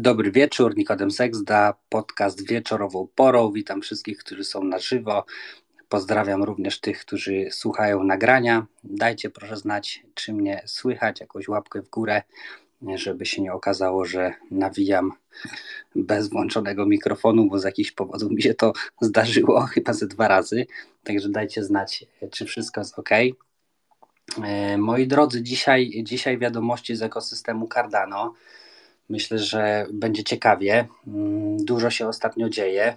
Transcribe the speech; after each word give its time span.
Dobry 0.00 0.32
wieczór, 0.32 0.76
Nikodem 0.76 1.10
Seksda, 1.10 1.74
podcast 1.88 2.48
wieczorową 2.48 3.08
porą. 3.14 3.52
Witam 3.52 3.82
wszystkich, 3.82 4.18
którzy 4.18 4.44
są 4.44 4.64
na 4.64 4.78
żywo. 4.78 5.24
Pozdrawiam 5.88 6.42
również 6.42 6.80
tych, 6.80 7.00
którzy 7.00 7.50
słuchają 7.50 8.04
nagrania. 8.04 8.66
Dajcie 8.84 9.30
proszę 9.30 9.56
znać, 9.56 10.02
czy 10.14 10.32
mnie 10.32 10.62
słychać, 10.66 11.20
jakąś 11.20 11.48
łapkę 11.48 11.82
w 11.82 11.90
górę, 11.90 12.22
żeby 12.94 13.26
się 13.26 13.42
nie 13.42 13.52
okazało, 13.52 14.04
że 14.04 14.34
nawijam 14.50 15.12
bez 15.94 16.28
włączonego 16.28 16.86
mikrofonu, 16.86 17.48
bo 17.48 17.58
z 17.58 17.64
jakichś 17.64 17.90
powodów 17.92 18.30
mi 18.30 18.42
się 18.42 18.54
to 18.54 18.72
zdarzyło 19.00 19.60
chyba 19.74 19.92
ze 19.92 20.06
dwa 20.06 20.28
razy. 20.28 20.66
Także 21.04 21.28
dajcie 21.28 21.64
znać, 21.64 22.06
czy 22.30 22.44
wszystko 22.44 22.80
jest 22.80 22.98
ok. 22.98 23.10
E, 24.44 24.78
moi 24.78 25.06
drodzy, 25.06 25.42
dzisiaj, 25.42 26.02
dzisiaj 26.02 26.38
wiadomości 26.38 26.96
z 26.96 27.02
ekosystemu 27.02 27.68
Cardano. 27.68 28.34
Myślę, 29.08 29.38
że 29.38 29.86
będzie 29.92 30.24
ciekawie. 30.24 30.88
Mm, 31.06 31.64
dużo 31.64 31.90
się 31.90 32.08
ostatnio 32.08 32.48
dzieje. 32.48 32.96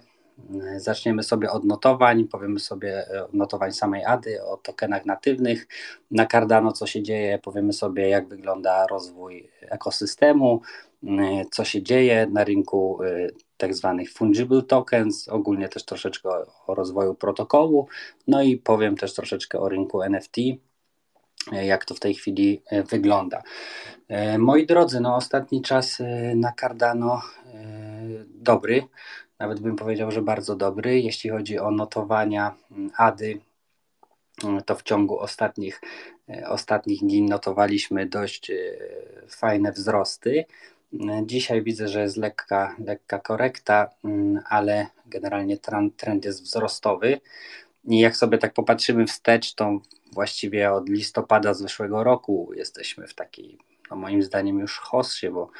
Mm, 0.50 0.80
zaczniemy 0.80 1.22
sobie 1.22 1.50
od 1.50 1.64
notowań, 1.64 2.24
powiemy 2.24 2.60
sobie 2.60 3.08
e, 3.10 3.24
od 3.24 3.34
notowań 3.34 3.72
samej 3.72 4.04
ADY, 4.04 4.44
o 4.44 4.56
tokenach 4.56 5.06
natywnych 5.06 5.66
na 6.10 6.26
Cardano, 6.26 6.72
co 6.72 6.86
się 6.86 7.02
dzieje, 7.02 7.38
powiemy 7.38 7.72
sobie, 7.72 8.08
jak 8.08 8.28
wygląda 8.28 8.86
rozwój 8.86 9.50
ekosystemu, 9.60 10.60
mm, 11.02 11.44
co 11.50 11.64
się 11.64 11.82
dzieje 11.82 12.26
na 12.26 12.44
rynku 12.44 13.02
e, 13.02 13.28
tak 13.56 13.74
zwanych 13.74 14.12
fungible 14.12 14.62
tokens, 14.62 15.28
ogólnie 15.28 15.68
też 15.68 15.84
troszeczkę 15.84 16.28
o 16.66 16.74
rozwoju 16.74 17.14
protokołu, 17.14 17.88
no 18.26 18.42
i 18.42 18.56
powiem 18.56 18.96
też 18.96 19.14
troszeczkę 19.14 19.58
o 19.60 19.68
rynku 19.68 20.02
NFT 20.02 20.36
jak 21.52 21.84
to 21.84 21.94
w 21.94 22.00
tej 22.00 22.14
chwili 22.14 22.62
e, 22.66 22.82
wygląda. 22.82 23.42
E, 24.08 24.38
moi 24.38 24.66
drodzy, 24.66 25.00
no 25.00 25.16
ostatni 25.16 25.62
czas 25.62 26.02
na 26.34 26.52
Cardano 26.60 27.22
dobry, 28.26 28.82
nawet 29.38 29.60
bym 29.60 29.76
powiedział, 29.76 30.10
że 30.10 30.22
bardzo 30.22 30.56
dobry. 30.56 31.00
Jeśli 31.00 31.30
chodzi 31.30 31.58
o 31.58 31.70
notowania 31.70 32.54
ADY, 32.96 33.40
to 34.66 34.74
w 34.74 34.82
ciągu 34.82 35.18
ostatnich, 35.18 35.80
ostatnich 36.46 37.00
dni 37.00 37.22
notowaliśmy 37.22 38.06
dość 38.06 38.52
fajne 39.28 39.72
wzrosty. 39.72 40.44
Dzisiaj 41.22 41.62
widzę, 41.62 41.88
że 41.88 42.02
jest 42.02 42.16
lekka, 42.16 42.76
lekka 42.84 43.18
korekta, 43.18 43.90
ale 44.48 44.86
generalnie 45.06 45.56
trend 45.96 46.24
jest 46.24 46.42
wzrostowy. 46.42 47.20
I 47.84 47.98
jak 47.98 48.16
sobie 48.16 48.38
tak 48.38 48.54
popatrzymy 48.54 49.06
wstecz, 49.06 49.54
to 49.54 49.80
właściwie 50.12 50.72
od 50.72 50.88
listopada 50.88 51.54
zeszłego 51.54 52.04
roku 52.04 52.52
jesteśmy 52.56 53.06
w 53.06 53.14
takiej, 53.14 53.58
no 53.90 53.96
moim 53.96 54.22
zdaniem, 54.22 54.58
już 54.58 54.78
hossie, 54.78 55.30
bo 55.30 55.50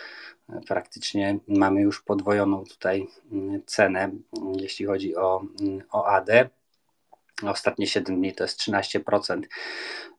e, 0.49 0.61
praktycznie 0.61 1.39
mamy 1.49 1.81
już 1.81 2.03
podwojoną 2.03 2.65
tutaj 2.65 3.09
mm, 3.33 3.63
cenę, 3.67 4.11
jeśli 4.57 4.87
chodzi 4.87 5.17
o, 5.17 5.43
mm, 5.61 5.83
o 5.91 6.07
AD. 6.07 6.31
Ostatnie 7.47 7.87
7 7.87 8.17
dni 8.17 8.35
to 8.35 8.45
jest 8.45 8.61
13%. 8.61 9.43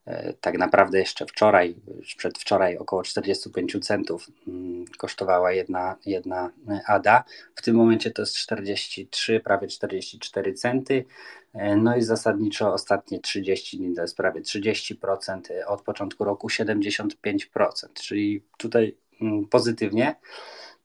E, 0.06 0.34
tak 0.34 0.58
naprawdę 0.58 1.00
jeszcze 1.00 1.26
wczoraj, 1.26 1.76
przedwczoraj 2.18 2.78
około 2.78 3.04
45 3.04 3.78
centów 3.82 4.28
mm, 4.48 4.86
kosztowała 4.98 5.52
jedna, 5.52 5.96
jedna 6.06 6.52
ADA. 6.88 7.24
W 7.56 7.62
tym 7.62 7.76
momencie 7.76 8.12
to 8.12 8.22
jest 8.22 8.36
43, 8.36 9.40
prawie 9.40 9.68
44 9.68 10.54
centy. 10.54 11.06
E, 11.54 11.76
no 11.76 11.98
i 11.98 12.02
zasadniczo 12.02 12.74
ostatnie 12.74 13.20
30 13.20 13.78
dni 13.78 13.96
to 13.96 14.02
jest 14.02 14.18
prawie 14.18 14.42
30%, 14.42 15.42
od 15.68 15.82
początku 15.82 16.24
roku 16.24 16.48
75%, 16.48 17.94
czyli 17.94 18.44
tutaj 18.58 18.98
mm, 19.22 19.48
pozytywnie. 19.48 20.16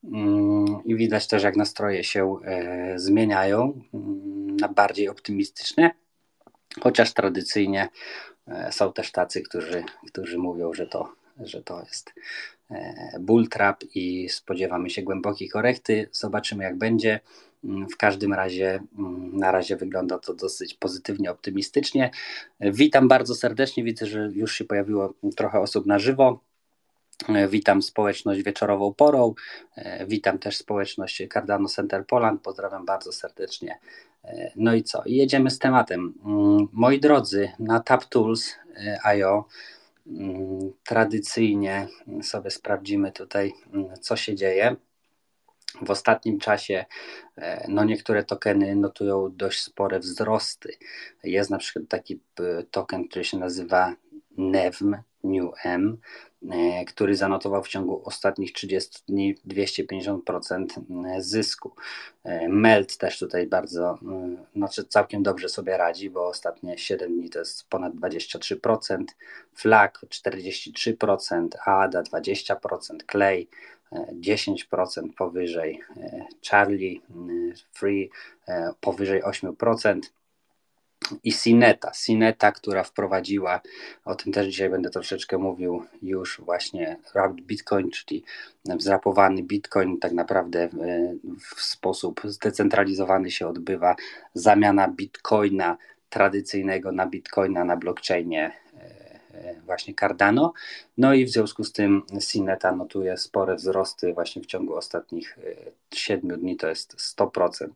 Mm, 0.05 0.67
I 0.85 0.97
widać 0.97 1.27
też, 1.27 1.43
jak 1.43 1.57
nastroje 1.57 2.05
się 2.05 2.37
e, 2.45 2.99
zmieniają 2.99 3.81
na 4.61 4.69
bardziej 4.69 5.09
optymistyczne, 5.09 5.91
chociaż 6.81 7.13
tradycyjnie 7.13 7.89
E, 8.49 8.73
są 8.73 8.93
też 8.93 9.13
tacy, 9.13 9.43
którzy, 9.43 9.85
którzy 10.07 10.39
mówią, 10.39 10.75
że 10.75 10.87
to, 10.87 11.13
że 11.41 11.63
to 11.63 11.81
jest 11.81 12.15
e, 12.71 12.95
bull 13.21 13.49
trap 13.49 13.85
i 13.95 14.29
spodziewamy 14.29 14.91
się 14.91 15.03
głębokiej 15.03 15.49
korekty. 15.49 16.09
Zobaczymy, 16.13 16.65
jak 16.65 16.79
będzie. 16.79 17.21
Mm, 17.65 17.89
w 17.89 17.97
każdym 17.97 18.33
razie, 18.35 18.81
mm, 18.99 19.37
na 19.37 19.53
razie 19.53 19.77
wygląda 19.77 20.19
to 20.19 20.35
dosyć 20.35 20.75
pozytywnie, 20.75 21.31
optymistycznie. 21.31 22.11
Witam 22.61 23.09
bardzo 23.09 23.35
serdecznie. 23.35 23.85
Widzę, 23.85 24.07
że 24.07 24.31
już 24.33 24.55
się 24.55 24.65
pojawiło 24.65 25.15
trochę 25.37 25.61
osób 25.61 25.87
na 25.87 25.99
żywo. 25.99 26.41
E, 27.29 27.49
witam 27.49 27.83
społeczność 27.83 28.43
wieczorową 28.43 28.95
porą. 28.95 29.35
Witam 30.07 30.39
też 30.39 30.57
społeczność 30.57 31.23
Cardano 31.33 31.69
Center 31.69 32.07
Poland. 32.07 32.43
Pozdrawiam 32.43 32.85
bardzo 32.85 33.13
serdecznie 33.13 33.79
E, 34.25 34.53
no 34.57 34.75
i 34.75 34.83
co? 34.83 35.03
Jedziemy 35.07 35.51
z 35.51 35.59
tematem. 35.59 36.15
Mm, 36.25 36.69
moi 36.73 37.01
drodzy, 37.01 37.53
na 37.59 37.83
e, 38.77 38.99
mm, 40.07 40.73
tradycyjnie 40.85 41.89
sobie 42.23 42.51
sprawdzimy 42.51 43.13
tutaj, 43.13 43.53
mm, 43.75 43.97
co 44.01 44.17
się 44.17 44.35
dzieje. 44.35 44.77
W 45.83 45.91
ostatnim 45.91 46.39
czasie 46.39 46.85
e, 47.37 47.67
no 47.69 47.85
niektóre 47.85 48.25
tokeny 48.25 48.77
notują 48.77 49.37
dość 49.37 49.63
spore 49.63 49.99
wzrosty. 49.99 50.77
Jest 51.25 51.51
na 51.51 51.59
przykład 51.59 51.85
taki 51.89 52.21
token, 52.71 53.09
który 53.09 53.25
się 53.25 53.39
nazywa 53.39 53.95
NEVM, 54.39 54.97
New 55.25 55.51
M, 55.65 55.99
E, 56.51 56.85
który 56.85 57.17
zanotował 57.17 57.63
w 57.63 57.69
ciągu 57.69 58.03
ostatnich 58.05 58.53
30 58.53 59.03
dni 59.09 59.35
250% 59.49 60.67
e, 61.07 61.23
zysku. 61.23 61.75
E, 62.25 62.49
Melt 62.49 62.97
też 62.97 63.19
tutaj 63.19 63.47
bardzo, 63.47 63.99
znaczy 64.57 64.85
całkiem 64.85 65.23
dobrze 65.23 65.49
sobie 65.49 65.77
radzi, 65.77 66.11
bo 66.11 66.29
ostatnie 66.29 66.79
7 66.79 67.17
dni 67.17 67.31
to 67.31 67.39
jest 67.39 67.69
ponad 67.69 67.95
23%, 67.95 69.05
Flag 69.55 70.01
43%, 70.09 71.49
ADA 71.65 72.03
20%, 72.03 72.57
Clay 73.11 73.47
10% 74.21 75.13
powyżej, 75.17 75.81
Charlie 76.51 77.01
Free 77.73 78.11
powyżej 78.81 79.23
8% 79.23 80.01
i 81.25 81.33
Sineta. 81.33 81.93
Sineta, 81.95 82.53
która 82.53 82.85
wprowadziła, 82.85 83.61
o 84.05 84.15
tym 84.15 84.33
też 84.33 84.47
dzisiaj 84.47 84.71
będę 84.71 84.91
troszeczkę 84.91 85.39
mówił, 85.39 85.85
już 86.03 86.41
właśnie 86.41 86.97
Wrapped 87.13 87.41
Bitcoin, 87.47 87.91
czyli 87.91 88.25
wzrapowany 88.65 89.43
Bitcoin, 89.43 89.99
tak 89.99 90.13
naprawdę 90.13 90.63
e, 90.63 90.69
w 91.55 91.63
sposób 91.63 92.21
zdecentralizowany 92.25 93.31
się 93.31 93.49
odbywa 93.49 93.97
zamiana 94.35 94.89
Bitcoina 94.89 95.77
tradycyjnego 96.11 96.93
na 96.93 97.07
Bitcoina 97.07 97.65
na 97.65 97.77
blockchainie 97.77 98.53
e, 98.75 98.81
e, 99.35 99.61
właśnie 99.67 99.95
Cardano. 99.95 100.53
No 100.99 101.15
i 101.15 101.25
w 101.25 101.31
związku 101.31 101.65
z 101.65 101.73
tym 101.73 102.03
Sineta 102.21 102.73
notuje 102.73 103.17
spore 103.17 103.55
wzrosty 103.55 104.13
właśnie 104.13 104.43
w 104.43 104.47
ciągu 104.47 104.77
ostatnich 104.77 105.39
7 105.95 106.41
dni, 106.41 106.57
to 106.57 106.69
jest 106.69 106.97
100%. 106.97 107.69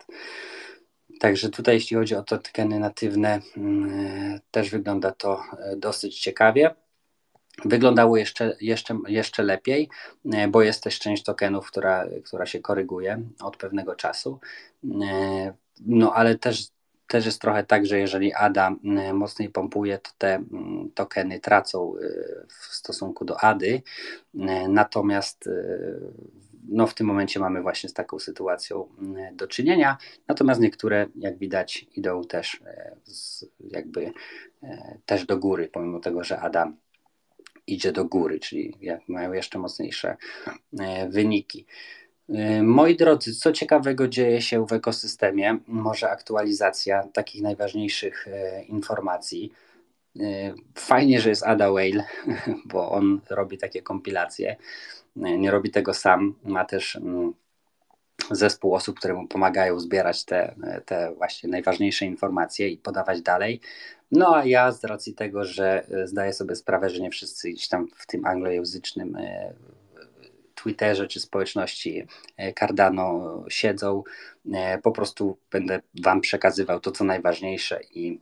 Także 1.20 1.50
tutaj, 1.50 1.74
jeśli 1.74 1.96
chodzi 1.96 2.14
o 2.14 2.22
to 2.22 2.38
tokeny 2.38 2.78
natywne, 2.78 3.40
mm, 3.56 4.40
też 4.50 4.70
wygląda 4.70 5.10
to 5.12 5.42
e, 5.58 5.76
dosyć 5.76 6.20
ciekawie. 6.20 6.74
Wyglądało 7.64 8.16
jeszcze, 8.16 8.56
jeszcze, 8.60 8.98
jeszcze 9.08 9.42
lepiej, 9.42 9.88
e, 10.32 10.48
bo 10.48 10.62
jest 10.62 10.82
też 10.82 10.98
część 10.98 11.22
tokenów, 11.22 11.66
która, 11.66 12.06
która 12.24 12.46
się 12.46 12.60
koryguje 12.60 13.22
od 13.40 13.56
pewnego 13.56 13.94
czasu. 13.94 14.40
E, 14.84 15.54
no 15.80 16.14
ale 16.14 16.38
też, 16.38 16.68
też 17.06 17.26
jest 17.26 17.40
trochę 17.40 17.64
tak, 17.64 17.86
że 17.86 17.98
jeżeli 17.98 18.34
ADA 18.34 18.76
mocniej 19.12 19.48
pompuje, 19.48 19.98
to 19.98 20.10
te 20.18 20.34
mm, 20.34 20.90
tokeny 20.94 21.40
tracą 21.40 21.94
w 22.48 22.74
stosunku 22.74 23.24
do 23.24 23.40
ADY. 23.40 23.82
Natomiast 24.68 25.48
no 26.68 26.86
w 26.86 26.94
tym 26.94 27.06
momencie 27.06 27.40
mamy 27.40 27.62
właśnie 27.62 27.88
z 27.88 27.92
taką 27.92 28.18
sytuacją 28.18 28.88
mm, 28.98 29.36
do 29.36 29.46
czynienia, 29.46 29.98
natomiast 30.28 30.60
niektóre, 30.60 31.06
jak 31.16 31.38
widać, 31.38 31.86
idą 31.96 32.24
też 32.24 32.62
e, 32.66 32.96
jakby 33.60 34.12
e, 34.62 34.98
też 35.06 35.26
do 35.26 35.38
góry, 35.38 35.68
pomimo 35.72 36.00
tego, 36.00 36.24
że 36.24 36.40
Adam 36.40 36.76
idzie 37.66 37.92
do 37.92 38.04
góry, 38.04 38.40
czyli 38.40 38.74
mają 39.08 39.32
jeszcze 39.32 39.58
mocniejsze 39.58 40.16
e, 40.80 41.08
wyniki. 41.08 41.66
Moi 42.62 42.96
drodzy, 42.96 43.34
co 43.34 43.52
ciekawego 43.52 44.08
dzieje 44.08 44.42
się 44.42 44.66
w 44.66 44.72
ekosystemie? 44.72 45.58
Może 45.66 46.10
aktualizacja 46.10 47.08
takich 47.12 47.42
najważniejszych 47.42 48.26
informacji. 48.66 49.52
Fajnie, 50.74 51.20
że 51.20 51.28
jest 51.28 51.42
Ada 51.42 51.70
Whale, 51.70 52.04
bo 52.72 52.90
on 52.90 53.20
robi 53.30 53.58
takie 53.58 53.82
kompilacje 53.82 54.56
nie 55.16 55.50
robi 55.50 55.70
tego 55.70 55.94
sam, 55.94 56.34
ma 56.44 56.64
też 56.64 56.96
mm, 56.96 57.34
zespół 58.30 58.74
osób, 58.74 58.98
które 58.98 59.14
mu 59.14 59.28
pomagają 59.28 59.80
zbierać 59.80 60.24
te, 60.24 60.54
te 60.86 61.14
właśnie 61.16 61.50
najważniejsze 61.50 62.06
informacje 62.06 62.68
i 62.68 62.78
podawać 62.78 63.22
dalej. 63.22 63.60
No 64.10 64.36
a 64.36 64.44
ja 64.44 64.72
z 64.72 64.84
racji 64.84 65.14
tego, 65.14 65.44
że 65.44 65.86
zdaję 66.04 66.32
sobie 66.32 66.56
sprawę, 66.56 66.90
że 66.90 67.02
nie 67.02 67.10
wszyscy 67.10 67.50
gdzieś 67.50 67.68
tam 67.68 67.88
w 67.96 68.06
tym 68.06 68.26
anglojęzycznym 68.26 69.16
e, 69.16 69.54
Twitterze 70.62 71.06
czy 71.06 71.20
społeczności 71.20 72.06
Cardano 72.58 73.44
siedzą. 73.48 74.02
Po 74.82 74.92
prostu 74.92 75.38
będę 75.50 75.80
Wam 76.02 76.20
przekazywał 76.20 76.80
to, 76.80 76.92
co 76.92 77.04
najważniejsze 77.04 77.80
i 77.94 78.20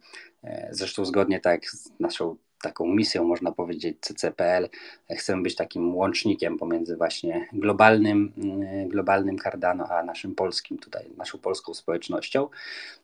zresztą 0.71 1.05
zgodnie 1.05 1.41
tak 1.41 1.67
z 1.71 1.91
naszą 2.01 2.37
taką 2.63 2.87
misją, 2.87 3.25
można 3.25 3.53
powiedzieć, 3.53 3.97
CCPL. 4.01 4.69
Chcemy 5.17 5.43
być 5.43 5.55
takim 5.55 5.97
łącznikiem 5.97 6.59
pomiędzy 6.59 6.97
właśnie 6.97 7.47
globalnym, 7.53 8.33
mm, 8.39 8.89
globalnym 8.89 9.39
Cardano, 9.39 9.89
a 9.89 10.03
naszym 10.03 10.35
polskim 10.35 10.79
tutaj, 10.79 11.11
naszą 11.17 11.39
polską 11.39 11.75
społecznością, 11.75 12.49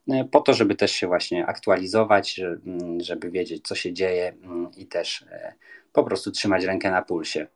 e, 0.09 0.25
po 0.25 0.41
to, 0.41 0.55
żeby 0.55 0.75
też 0.75 0.93
się 0.93 1.07
właśnie 1.07 1.47
aktualizować, 1.47 2.41
mm, 2.41 3.01
żeby 3.01 3.31
wiedzieć, 3.31 3.67
co 3.67 3.75
się 3.75 3.93
dzieje 3.93 4.35
mm, 4.43 4.71
i 4.77 4.87
też 4.87 5.23
e, 5.23 5.53
po 5.93 6.05
prostu 6.05 6.31
trzymać 6.31 6.65
rękę 6.65 6.91
na 6.91 7.03
pulsie. 7.03 7.47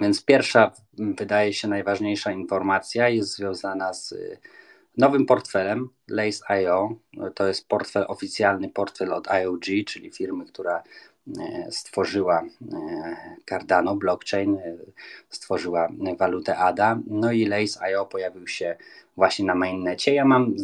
Więc 0.00 0.24
pierwsza, 0.24 0.72
wydaje 0.98 1.52
się, 1.52 1.68
najważniejsza 1.68 2.32
informacja 2.32 3.08
jest 3.08 3.36
związana 3.36 3.94
z 3.94 4.14
nowym 4.96 5.26
portfelem 5.26 5.88
Lace.io. 6.08 6.88
To 7.34 7.48
jest 7.48 7.68
portfel, 7.68 8.04
oficjalny 8.08 8.68
portfel 8.68 9.12
od 9.12 9.28
IOG, 9.28 9.64
czyli 9.86 10.10
firmy, 10.12 10.44
która 10.44 10.82
stworzyła 11.70 12.42
e, 12.42 13.16
Cardano 13.48 13.96
blockchain, 13.96 14.54
e, 14.54 14.76
stworzyła 15.28 15.88
walutę 16.18 16.56
ADA, 16.56 16.98
no 17.06 17.32
i 17.32 17.46
Lace.io 17.46 18.06
pojawił 18.06 18.46
się 18.46 18.76
właśnie 19.16 19.44
na 19.44 19.54
mainnecie. 19.54 20.14
Ja 20.14 20.24
mam 20.24 20.56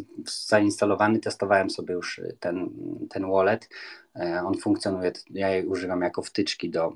zainstalowany, 0.47 1.19
testowałem 1.19 1.71
sobie 1.71 1.95
już 1.95 2.21
ten, 2.41 2.71
ten 3.11 3.31
wallet. 3.31 3.69
On 4.45 4.59
funkcjonuje, 4.59 5.13
ja 5.31 5.49
jej 5.49 5.67
używam 5.67 6.03
jako 6.03 6.23
wtyczki 6.23 6.71
do, 6.71 6.93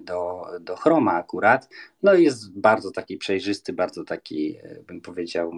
do, 0.00 0.46
do 0.60 0.76
Chroma 0.76 1.12
akurat. 1.12 1.68
No 2.02 2.14
i 2.14 2.24
jest 2.24 2.58
bardzo 2.58 2.90
taki 2.90 3.16
przejrzysty, 3.16 3.72
bardzo 3.72 4.04
taki, 4.04 4.58
bym 4.86 5.00
powiedział, 5.00 5.52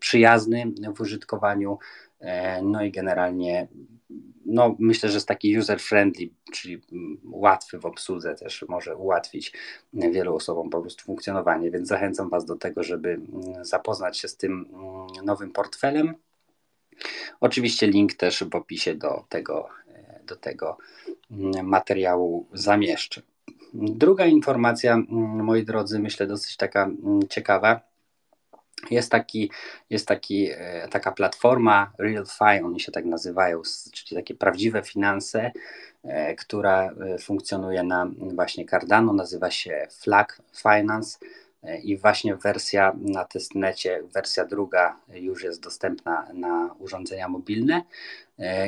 przyjazny 0.00 0.64
w 0.96 1.00
użytkowaniu. 1.00 1.78
No 2.62 2.82
i 2.82 2.90
generalnie 2.90 3.68
no, 4.46 4.76
myślę, 4.78 5.08
że 5.08 5.16
jest 5.16 5.28
taki 5.28 5.58
user-friendly, 5.58 6.28
czyli 6.52 6.82
łatwy 7.24 7.78
w 7.78 7.86
obsłudze 7.86 8.34
też 8.34 8.64
może 8.68 8.96
ułatwić 8.96 9.52
wielu 9.92 10.34
osobom 10.34 10.70
po 10.70 10.80
prostu 10.80 11.04
funkcjonowanie, 11.04 11.70
więc 11.70 11.88
zachęcam 11.88 12.28
Was 12.28 12.44
do 12.44 12.56
tego, 12.56 12.82
żeby 12.82 13.20
zapoznać 13.62 14.18
się 14.18 14.28
z 14.28 14.36
tym 14.36 14.66
nowym 15.24 15.52
portfelem. 15.52 16.14
Oczywiście 17.40 17.86
link 17.86 18.14
też 18.14 18.44
w 18.44 18.54
opisie 18.54 18.94
do 18.94 19.24
tego, 19.28 19.68
do 20.26 20.36
tego 20.36 20.78
materiału 21.62 22.46
zamieszczę. 22.52 23.22
Druga 23.74 24.26
informacja, 24.26 25.02
moi 25.08 25.64
drodzy, 25.64 25.98
myślę 25.98 26.26
dosyć 26.26 26.56
taka 26.56 26.90
ciekawa 27.30 27.80
jest, 28.90 29.10
taki, 29.10 29.50
jest 29.90 30.06
taki, 30.06 30.50
e, 30.50 30.88
taka 30.90 31.12
platforma 31.12 31.92
RealFi, 31.98 32.64
oni 32.64 32.80
się 32.80 32.92
tak 32.92 33.04
nazywają, 33.04 33.62
czyli 33.92 34.20
takie 34.20 34.34
prawdziwe 34.34 34.82
finanse, 34.82 35.50
e, 36.04 36.34
która 36.34 36.90
e, 36.90 37.18
funkcjonuje 37.18 37.82
na 37.82 38.10
właśnie 38.18 38.64
Cardano, 38.64 39.12
nazywa 39.12 39.50
się 39.50 39.86
Flag 39.90 40.42
Finance 40.62 41.18
i 41.82 41.96
właśnie 41.96 42.36
wersja 42.36 42.92
na 43.00 43.24
testnecie, 43.24 44.02
wersja 44.14 44.44
druga 44.44 44.96
już 45.08 45.44
jest 45.44 45.62
dostępna 45.62 46.28
na 46.34 46.74
urządzenia 46.78 47.28
mobilne. 47.28 47.82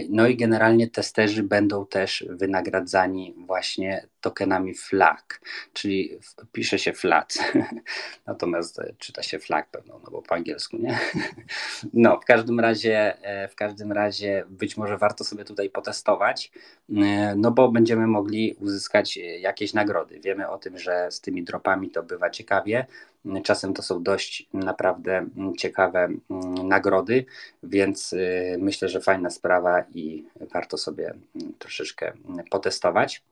No 0.08 0.26
i 0.26 0.36
generalnie 0.36 0.88
testerzy 0.88 1.42
będą 1.42 1.86
też 1.86 2.24
wynagradzani 2.28 3.34
właśnie 3.46 4.06
tokenami 4.20 4.74
FLAG, 4.74 5.40
czyli 5.72 6.18
pisze 6.52 6.78
się 6.78 6.92
FLAT, 6.92 7.34
natomiast 8.26 8.80
czyta 8.98 9.22
się 9.22 9.38
FLAG 9.38 9.70
pewno, 9.70 10.00
no 10.04 10.10
bo 10.10 10.22
po 10.22 10.34
angielsku, 10.34 10.76
nie? 10.76 10.98
No, 11.92 12.20
w 12.20 12.24
każdym 12.24 12.60
razie, 12.60 13.16
w 13.50 13.54
każdym 13.54 13.92
razie 13.92 14.44
być 14.48 14.76
może 14.76 14.98
warto 14.98 15.24
sobie 15.24 15.44
tutaj 15.44 15.70
potestować, 15.70 16.52
no 17.36 17.50
bo 17.50 17.72
będziemy 17.72 18.06
mogli 18.06 18.56
uzyskać 18.60 19.16
jakieś 19.16 19.74
nagrody. 19.74 20.20
Wiemy 20.20 20.48
o 20.48 20.58
tym, 20.58 20.78
że 20.78 21.10
z 21.10 21.20
tymi 21.20 21.44
dropami 21.44 21.90
to 21.90 22.02
bywa 22.02 22.30
ciekawie, 22.30 22.86
Czasem 23.42 23.74
to 23.74 23.82
są 23.82 24.02
dość 24.02 24.48
naprawdę 24.52 25.26
ciekawe 25.58 26.08
nagrody, 26.64 27.24
więc 27.62 28.12
y, 28.12 28.56
myślę, 28.58 28.88
że 28.88 29.00
fajna 29.00 29.30
sprawa 29.30 29.84
i 29.94 30.26
warto 30.52 30.78
sobie 30.78 31.14
troszeczkę 31.58 32.12
potestować. 32.50 33.22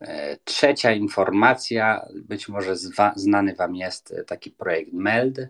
E, 0.00 0.36
trzecia 0.44 0.92
informacja, 0.92 2.06
być 2.14 2.48
może 2.48 2.76
znany 3.16 3.54
Wam 3.54 3.76
jest 3.76 4.14
taki 4.26 4.50
projekt 4.50 4.92
MELD. 4.92 5.48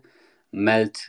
MELD 0.55 1.07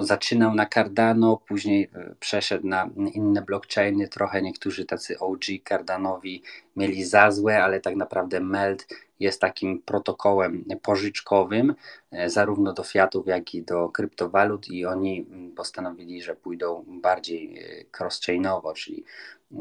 zaczynał 0.00 0.54
na 0.54 0.66
Cardano, 0.66 1.36
później 1.36 1.90
e, 1.94 2.14
przeszedł 2.20 2.66
na 2.66 2.90
inne 3.12 3.42
blockchainy. 3.42 4.08
Trochę 4.08 4.42
niektórzy 4.42 4.84
tacy 4.84 5.18
OG 5.18 5.44
Cardanowi 5.68 6.42
mieli 6.76 7.04
za 7.04 7.30
złe, 7.30 7.64
ale 7.64 7.80
tak 7.80 7.96
naprawdę 7.96 8.40
MELD 8.40 8.86
jest 9.20 9.40
takim 9.40 9.82
protokołem 9.82 10.64
pożyczkowym, 10.82 11.74
e, 12.10 12.30
zarówno 12.30 12.72
do 12.72 12.82
fiatów, 12.82 13.26
jak 13.26 13.54
i 13.54 13.62
do 13.62 13.88
kryptowalut, 13.88 14.68
i 14.68 14.86
oni 14.86 15.26
postanowili, 15.56 16.22
że 16.22 16.36
pójdą 16.36 16.84
bardziej 16.86 17.62
cross-chainowo, 17.98 18.74
czyli 18.74 19.04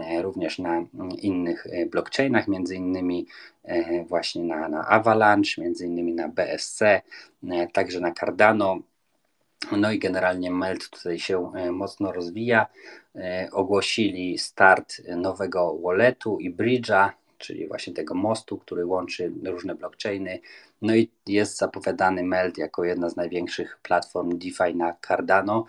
E, 0.02 0.22
również 0.22 0.60
na 0.60 0.86
innych 1.22 1.68
e, 1.68 1.86
blockchainach, 1.86 2.48
między 2.48 2.76
innymi 2.76 3.28
e, 3.64 4.06
właśnie 4.06 4.44
na, 4.44 4.70
na 4.70 4.88
Avalanche, 4.88 5.62
między 5.62 5.86
innymi 5.86 6.14
na 6.14 6.28
BSC, 6.28 6.82
także 7.74 8.00
na 8.00 8.12
Cardano. 8.12 8.80
No 9.72 9.92
i 9.92 10.00
generalnie 10.00 10.52
Melt 10.52 10.90
tutaj 10.90 11.20
się 11.20 11.52
mocno 11.72 12.12
rozwija. 12.12 12.68
Ogłosili 13.52 14.38
start 14.38 15.02
nowego 15.18 15.78
walletu 15.78 16.40
i 16.40 16.56
bridge'a, 16.56 17.10
czyli 17.38 17.68
właśnie 17.68 17.94
tego 17.94 18.16
mostu, 18.16 18.58
który 18.58 18.86
łączy 18.86 19.32
różne 19.46 19.76
blockchainy. 19.76 20.40
No 20.82 20.96
i 20.96 21.12
jest 21.28 21.58
zapowiadany 21.58 22.24
Melt 22.24 22.58
jako 22.58 22.84
jedna 22.84 23.10
z 23.10 23.16
największych 23.16 23.80
platform 23.82 24.38
DeFi 24.38 24.76
na 24.76 24.96
Cardano. 25.08 25.66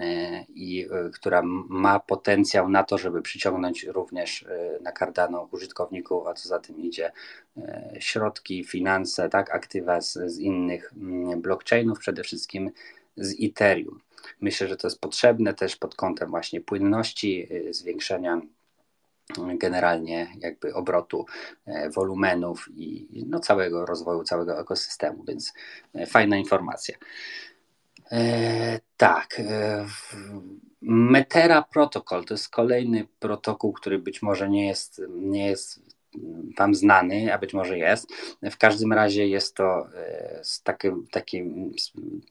E, 0.00 0.44
i 0.54 0.86
e, 0.90 1.10
która 1.10 1.42
ma 1.68 2.00
potencjał 2.00 2.68
na 2.68 2.84
to, 2.84 2.98
żeby 2.98 3.22
przyciągnąć 3.22 3.84
również 3.84 4.42
e, 4.42 4.78
na 4.82 4.92
Cardano 4.92 5.48
użytkowników, 5.52 6.26
a 6.26 6.34
co 6.34 6.48
za 6.48 6.58
tym 6.58 6.80
idzie 6.80 7.12
środki, 7.98 8.64
finanse, 8.64 9.28
tak, 9.28 9.54
aktywa 9.54 10.00
z, 10.00 10.18
z 10.26 10.38
innych 10.38 10.92
mm, 10.96 11.40
blockchainów, 11.40 11.98
przede 11.98 12.22
wszystkim 12.22 12.70
z 13.18 13.34
Ethereum. 13.44 14.00
Myślę, 14.40 14.68
że 14.68 14.76
to 14.76 14.86
jest 14.86 15.00
potrzebne 15.00 15.54
też 15.54 15.76
pod 15.76 15.94
kątem 15.94 16.30
właśnie 16.30 16.60
płynności, 16.60 17.48
zwiększenia 17.70 18.40
generalnie 19.58 20.28
jakby 20.38 20.74
obrotu 20.74 21.26
wolumenów 21.94 22.68
i 22.76 23.24
no, 23.28 23.40
całego 23.40 23.86
rozwoju, 23.86 24.24
całego 24.24 24.60
ekosystemu, 24.60 25.24
więc 25.24 25.52
fajna 26.06 26.36
informacja. 26.36 26.94
E, 28.12 28.80
tak. 28.96 29.40
E, 29.40 29.86
Metera 30.82 31.62
Protocol 31.62 32.24
to 32.24 32.34
jest 32.34 32.48
kolejny 32.48 33.06
protokół, 33.18 33.72
który 33.72 33.98
być 33.98 34.22
może 34.22 34.50
nie 34.50 34.66
jest, 34.66 35.02
nie 35.10 35.46
jest 35.46 35.97
Wam 36.58 36.74
znany, 36.74 37.34
a 37.34 37.38
być 37.38 37.54
może 37.54 37.78
jest. 37.78 38.08
W 38.42 38.56
każdym 38.56 38.92
razie 38.92 39.28
jest 39.28 39.54
to 39.54 39.86
e, 39.94 40.42
taki, 40.64 40.88
taki 41.10 41.42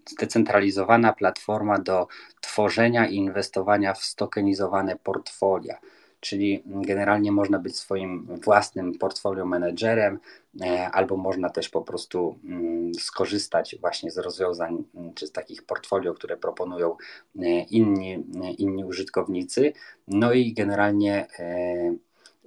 zdecentralizowana 0.10 1.14
platforma 1.14 1.80
do 1.80 2.08
tworzenia 2.42 3.08
i 3.08 3.16
inwestowania 3.16 3.94
w 3.94 4.04
stokenizowane 4.04 4.96
portfolia 4.96 5.78
czyli 6.20 6.64
generalnie 6.66 7.32
można 7.32 7.60
być 7.60 7.78
swoim 7.78 8.28
własnym 8.44 8.98
portfolio 8.98 9.46
menedżerem, 9.46 10.20
e, 10.62 10.90
albo 10.92 11.18
można 11.18 11.50
też 11.50 11.70
po 11.70 11.82
prostu 11.82 12.40
mm, 12.44 12.94
skorzystać 12.94 13.76
właśnie 13.82 14.12
z 14.12 14.18
rozwiązań, 14.18 14.84
mm, 14.96 15.14
czy 15.14 15.28
z 15.28 15.32
takich 15.32 15.64
portfolio, 15.64 16.14
które 16.14 16.38
proponują 16.38 16.96
e, 17.40 17.60
inni, 17.64 18.26
inni 18.58 18.86
użytkownicy. 18.86 19.74
No 20.08 20.34
i 20.34 20.54
generalnie 20.54 21.28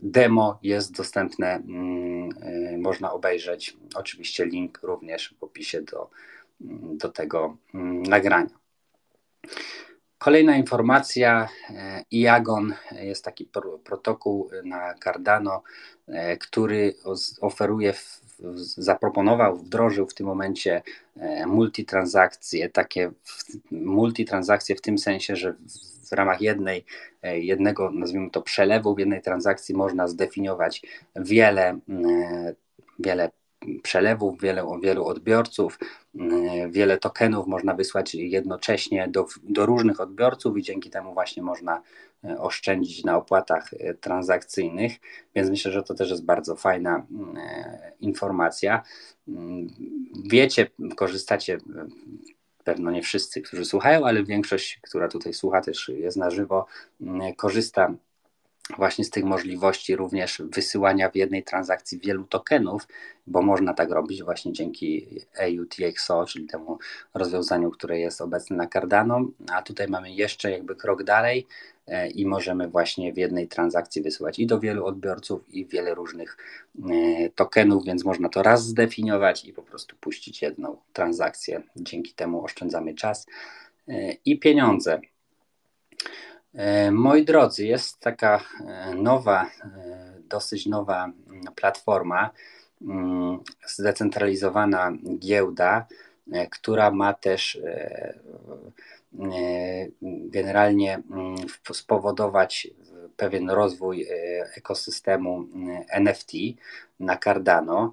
demo 0.02 0.59
jest 0.62 0.97
dostępne, 0.97 1.54
mm, 1.54 2.80
można 2.80 3.12
obejrzeć. 3.12 3.76
Oczywiście 3.95 4.47
link 4.47 4.80
również 4.83 5.35
w 5.40 5.45
opisie 5.45 5.83
do, 5.83 6.11
do 6.97 7.09
tego 7.09 7.57
nagrania. 8.09 8.61
Kolejna 10.19 10.57
informacja, 10.57 11.49
e, 11.71 12.04
IAGON 12.11 12.75
jest 12.92 13.25
taki 13.25 13.50
protokół 13.85 14.50
na 14.64 14.95
Cardano, 14.95 15.62
który 16.40 16.95
oferuje, 17.40 17.95
zaproponował, 18.77 19.57
wdrożył 19.57 20.07
w 20.07 20.15
tym 20.15 20.27
momencie 20.27 20.83
e, 21.17 21.47
multitransakcje, 21.47 22.69
takie 22.69 23.11
multitransakcje 23.71 24.77
w 24.77 24.81
tym 24.81 24.99
sensie, 24.99 25.37
że 25.37 25.55
w 26.11 26.13
ramach 26.13 26.41
jednej, 26.41 26.85
jednego, 27.23 27.91
nazwijmy 27.91 28.31
to 28.31 28.43
przelewu, 28.43 28.95
w 28.95 28.99
jednej 28.99 29.23
transakcji 29.23 29.75
można 29.75 30.09
zdefiniować 30.09 30.83
wiele, 31.17 31.79
wiele 32.99 33.31
przelewów, 33.83 34.40
wiele, 34.40 34.67
wielu 34.83 35.05
odbiorców, 35.05 35.79
wiele 36.71 36.99
tokenów 36.99 37.47
można 37.47 37.75
wysłać 37.75 38.14
jednocześnie 38.14 39.09
do, 39.09 39.26
do 39.43 39.67
różnych 39.67 40.00
odbiorców 40.00 40.59
i 40.59 40.62
dzięki 40.62 40.90
temu 40.90 41.14
właśnie 41.14 41.43
można 41.43 41.83
oszczędzić 42.38 43.05
na 43.05 43.17
opłatach 43.17 43.71
transakcyjnych, 44.00 44.93
więc 45.35 45.50
myślę, 45.50 45.73
że 45.73 45.83
to 45.83 45.95
też 45.95 46.11
jest 46.11 46.25
bardzo 46.25 46.57
fajna 46.57 47.07
informacja. 48.00 48.83
Wiecie, 50.25 50.71
korzystacie 50.97 51.59
pewno 52.64 52.90
nie 52.90 53.02
wszyscy, 53.02 53.40
którzy 53.43 53.64
słuchają, 53.64 54.07
ale 54.07 54.25
większość, 54.25 54.81
która 54.83 55.09
tutaj 55.09 55.35
słucha, 55.35 55.61
też 55.61 55.88
jest 55.88 56.17
na 56.17 56.31
żywo, 56.31 56.67
korzysta 57.37 57.95
właśnie 58.77 59.05
z 59.05 59.11
tych 59.11 59.25
możliwości 59.25 59.97
również 59.97 60.43
wysyłania 60.45 61.11
w 61.11 61.17
jednej 61.17 61.43
transakcji 61.43 61.99
wielu 61.99 62.25
tokenów, 62.25 62.87
bo 63.27 63.43
można 63.43 63.75
tak 63.75 63.91
robić 63.91 64.23
właśnie 64.23 64.53
dzięki 64.53 65.07
EUTXO, 65.35 66.25
czyli 66.27 66.47
temu 66.47 66.79
rozwiązaniu, 67.15 67.71
które 67.71 67.99
jest 67.99 68.21
obecne 68.21 68.57
na 68.57 68.67
Cardano, 68.67 69.21
a 69.53 69.62
tutaj 69.62 69.89
mamy 69.89 70.12
jeszcze 70.12 70.50
jakby 70.50 70.77
krok 70.77 71.05
dalej 71.05 71.47
e, 71.87 72.11
i 72.11 72.27
możemy 72.27 72.69
właśnie 72.69 73.12
w 73.12 73.17
jednej 73.17 73.49
transakcji 73.49 74.03
wysyłać 74.03 74.39
i 74.39 74.47
do 74.47 74.61
wielu 74.61 74.87
odbiorców 74.87 75.55
i 75.55 75.67
wiele 75.67 75.95
różnych 75.95 76.37
e, 76.91 77.31
tokenów, 77.31 77.85
więc 77.85 78.05
można 78.05 78.29
to 78.29 78.43
raz 78.43 78.67
zdefiniować 78.67 79.45
i 79.45 79.53
po 79.53 79.62
prostu 79.62 79.97
puścić 79.97 80.43
jedną 80.43 80.77
transakcję. 80.93 81.62
Dzięki 81.77 82.15
temu 82.15 82.45
oszczędzamy 82.45 82.95
czas 82.95 83.27
e, 83.89 84.12
i 84.25 84.39
pieniądze. 84.39 85.00
E, 86.54 86.90
moi 86.90 87.25
drodzy, 87.25 87.66
jest 87.66 88.00
taka 88.00 88.40
e, 88.66 88.95
nowa, 88.95 89.45
e, 89.45 90.21
dosyć 90.28 90.66
nowa 90.66 91.04
mm, 91.04 91.42
platforma, 91.54 92.30
mm, 92.83 93.38
zdecentralizowana 93.66 94.92
giełda, 95.19 95.87
która 96.50 96.90
ma 96.90 97.14
też 97.14 97.59
generalnie 100.30 100.95
mm, 100.95 101.37
spowodować 101.73 102.69
pewien 103.16 103.50
rozwój 103.50 104.07
ekosystemu 104.57 105.47
NFT 105.88 106.33
na 107.00 107.16
Cardano. 107.16 107.92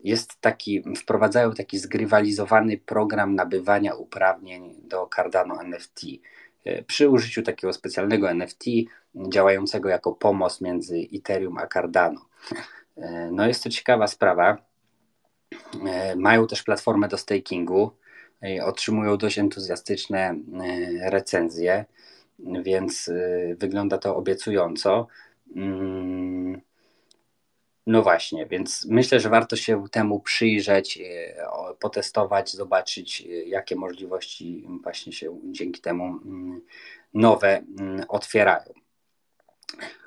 Jest 0.00 0.40
taki, 0.40 0.84
wprowadzają 0.96 1.54
taki 1.54 1.78
zgrywalizowany 1.78 2.78
program 2.78 3.34
nabywania 3.34 3.94
uprawnień 3.94 4.74
do 4.82 5.08
Cardano 5.16 5.62
NFT. 5.62 6.00
E, 6.68 6.82
przy 6.82 7.08
użyciu 7.08 7.42
takiego 7.42 7.72
specjalnego 7.72 8.30
NFT 8.30 8.64
działającego 9.28 9.88
jako 9.88 10.12
pomost 10.12 10.60
między 10.60 11.08
Ethereum 11.14 11.58
a 11.58 11.66
Cardano. 11.66 12.20
E, 12.96 13.30
no 13.32 13.46
jest 13.46 13.64
to 13.64 13.70
ciekawa 13.70 14.06
sprawa. 14.06 14.58
E, 15.86 16.16
mają 16.16 16.46
też 16.46 16.62
platformę 16.62 17.08
do 17.08 17.18
stakingu, 17.18 17.90
otrzymują 18.62 19.16
dość 19.16 19.38
entuzjastyczne 19.38 20.34
recenzje, 21.02 21.84
więc 22.38 23.10
wygląda 23.56 23.98
to 23.98 24.16
obiecująco. 24.16 25.06
No 27.88 28.02
właśnie, 28.02 28.46
więc 28.46 28.84
myślę, 28.84 29.20
że 29.20 29.28
warto 29.28 29.56
się 29.56 29.84
temu 29.90 30.20
przyjrzeć, 30.20 30.98
e, 30.98 31.34
potestować, 31.80 32.50
zobaczyć, 32.52 33.20
e, 33.20 33.26
jakie 33.26 33.76
możliwości 33.76 34.64
właśnie 34.82 35.12
się 35.12 35.38
dzięki 35.44 35.80
temu 35.80 36.04
mm, 36.04 36.60
nowe 37.14 37.62
mm, 37.78 38.04
otwierają. 38.08 38.72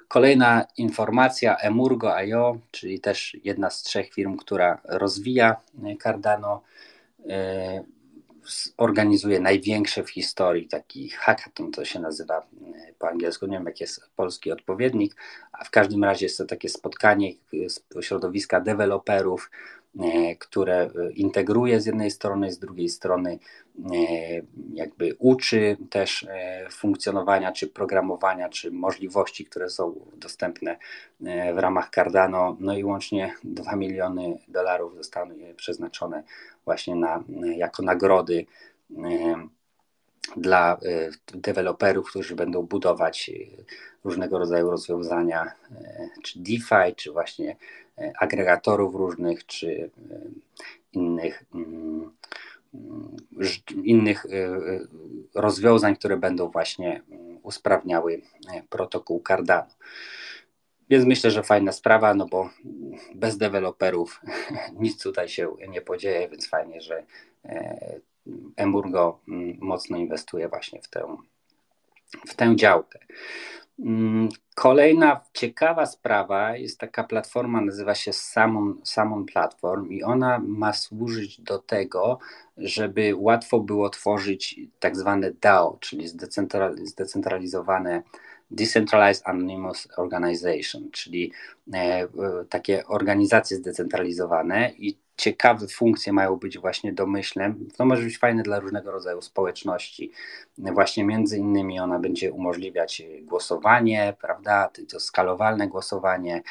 Kolejna 0.07 0.65
informacja, 0.77 1.57
Emurgo.io, 1.57 2.57
czyli 2.71 2.99
też 2.99 3.37
jedna 3.43 3.69
z 3.69 3.83
trzech 3.83 4.13
firm, 4.13 4.37
która 4.37 4.81
rozwija 4.83 5.55
Cardano, 6.03 6.61
e, 7.29 7.83
organizuje 8.77 9.39
największe 9.39 10.03
w 10.03 10.09
historii 10.09 10.67
taki 10.67 11.09
hackathon, 11.09 11.71
to 11.71 11.85
się 11.85 11.99
nazywa 11.99 12.37
e, 12.37 12.93
po 12.99 13.09
angielsku, 13.09 13.45
nie 13.45 13.57
wiem 13.57 13.65
jaki 13.65 13.83
jest 13.83 14.09
polski 14.15 14.51
odpowiednik, 14.51 15.15
a 15.51 15.63
w 15.63 15.69
każdym 15.69 16.03
razie 16.03 16.25
jest 16.25 16.37
to 16.37 16.45
takie 16.45 16.69
spotkanie 16.69 17.31
środowiska 18.01 18.61
deweloperów, 18.61 19.51
które 20.39 20.81
e, 20.81 21.11
integruje 21.11 21.81
z 21.81 21.85
jednej 21.85 22.11
strony, 22.11 22.51
z 22.51 22.59
drugiej 22.59 22.89
strony 22.89 23.39
jakby 24.73 25.15
uczy 25.19 25.77
też 25.89 26.27
funkcjonowania, 26.71 27.51
czy 27.51 27.67
programowania, 27.67 28.49
czy 28.49 28.71
możliwości, 28.71 29.45
które 29.45 29.69
są 29.69 29.95
dostępne 30.15 30.77
w 31.55 31.57
ramach 31.57 31.89
Cardano. 31.89 32.57
No 32.59 32.77
i 32.77 32.83
łącznie 32.83 33.33
2 33.43 33.75
miliony 33.75 34.37
dolarów 34.47 34.95
zostaną 34.95 35.35
przeznaczone 35.55 36.23
właśnie 36.65 36.95
na, 36.95 37.23
jako 37.55 37.83
nagrody 37.83 38.45
e, 38.97 39.47
dla 40.37 40.73
e, 40.73 41.37
deweloperów, 41.37 42.09
którzy 42.09 42.35
będą 42.35 42.63
budować 42.63 43.29
e, 43.29 43.63
różnego 44.03 44.39
rodzaju 44.39 44.69
rozwiązania, 44.69 45.51
czy 46.23 46.39
DeFi, 46.39 46.95
czy 46.95 47.11
właśnie 47.11 47.55
agregatorów 48.19 48.95
różnych, 48.95 49.45
czy 49.45 49.89
innych, 50.93 51.43
mm, 51.53 52.11
innych 53.83 54.25
rozwiązań, 55.35 55.95
które 55.95 56.17
będą 56.17 56.51
właśnie 56.51 57.01
usprawniały 57.43 58.21
protokół 58.69 59.23
Cardano. 59.27 59.71
Więc 60.89 61.05
myślę, 61.05 61.31
że 61.31 61.43
fajna 61.43 61.71
sprawa, 61.71 62.13
no 62.13 62.25
bo 62.25 62.49
bez 63.15 63.37
deweloperów 63.37 64.21
nic 64.79 65.03
tutaj 65.03 65.29
się 65.29 65.55
nie 65.69 65.81
podzieje, 65.81 66.29
więc 66.29 66.49
fajnie, 66.49 66.81
że 66.81 67.03
Emburgo 68.55 69.19
mm, 69.27 69.57
mocno 69.61 69.97
inwestuje 69.97 70.49
właśnie 70.49 70.81
w 70.81 70.89
tę, 70.89 71.17
w 72.27 72.35
tę 72.35 72.55
działkę. 72.55 72.99
Mm, 73.79 74.29
kolejna 74.55 75.21
ciekawa 75.33 75.85
sprawa 75.85 76.57
jest 76.57 76.79
taka 76.79 77.03
platforma, 77.03 77.61
nazywa 77.61 77.95
się 77.95 78.13
Samon, 78.13 78.81
Samon 78.83 79.25
Platform 79.25 79.89
i 79.89 80.03
ona 80.03 80.39
ma 80.39 80.73
służyć 80.73 81.41
do 81.41 81.59
tego, 81.59 82.19
żeby 82.57 83.15
łatwo 83.17 83.59
było 83.59 83.89
tworzyć 83.89 84.59
tak 84.79 84.95
zwane 84.97 85.31
DAO, 85.31 85.77
czyli 85.79 86.07
zdecentralizowane 86.83 88.03
Decentralized 88.51 89.27
Anonymous 89.27 89.87
Organization, 89.97 90.91
czyli 90.91 91.31
e, 91.73 92.07
takie 92.49 92.87
organizacje 92.87 93.57
zdecentralizowane 93.57 94.71
i 94.77 94.97
ciekawe 95.21 95.67
funkcje 95.67 96.13
mają 96.13 96.35
być 96.35 96.57
właśnie 96.57 96.93
domyślem. 96.93 97.67
To 97.77 97.85
może 97.85 98.03
być 98.03 98.17
fajne 98.17 98.43
dla 98.43 98.59
różnego 98.59 98.91
rodzaju 98.91 99.21
społeczności. 99.21 100.11
Właśnie 100.57 101.03
między 101.03 101.37
innymi 101.37 101.79
ona 101.79 101.99
będzie 101.99 102.31
umożliwiać 102.31 103.03
głosowanie, 103.21 104.13
prawda, 104.21 104.69
to 104.91 104.99
skalowalne 104.99 105.67
głosowanie, 105.67 106.41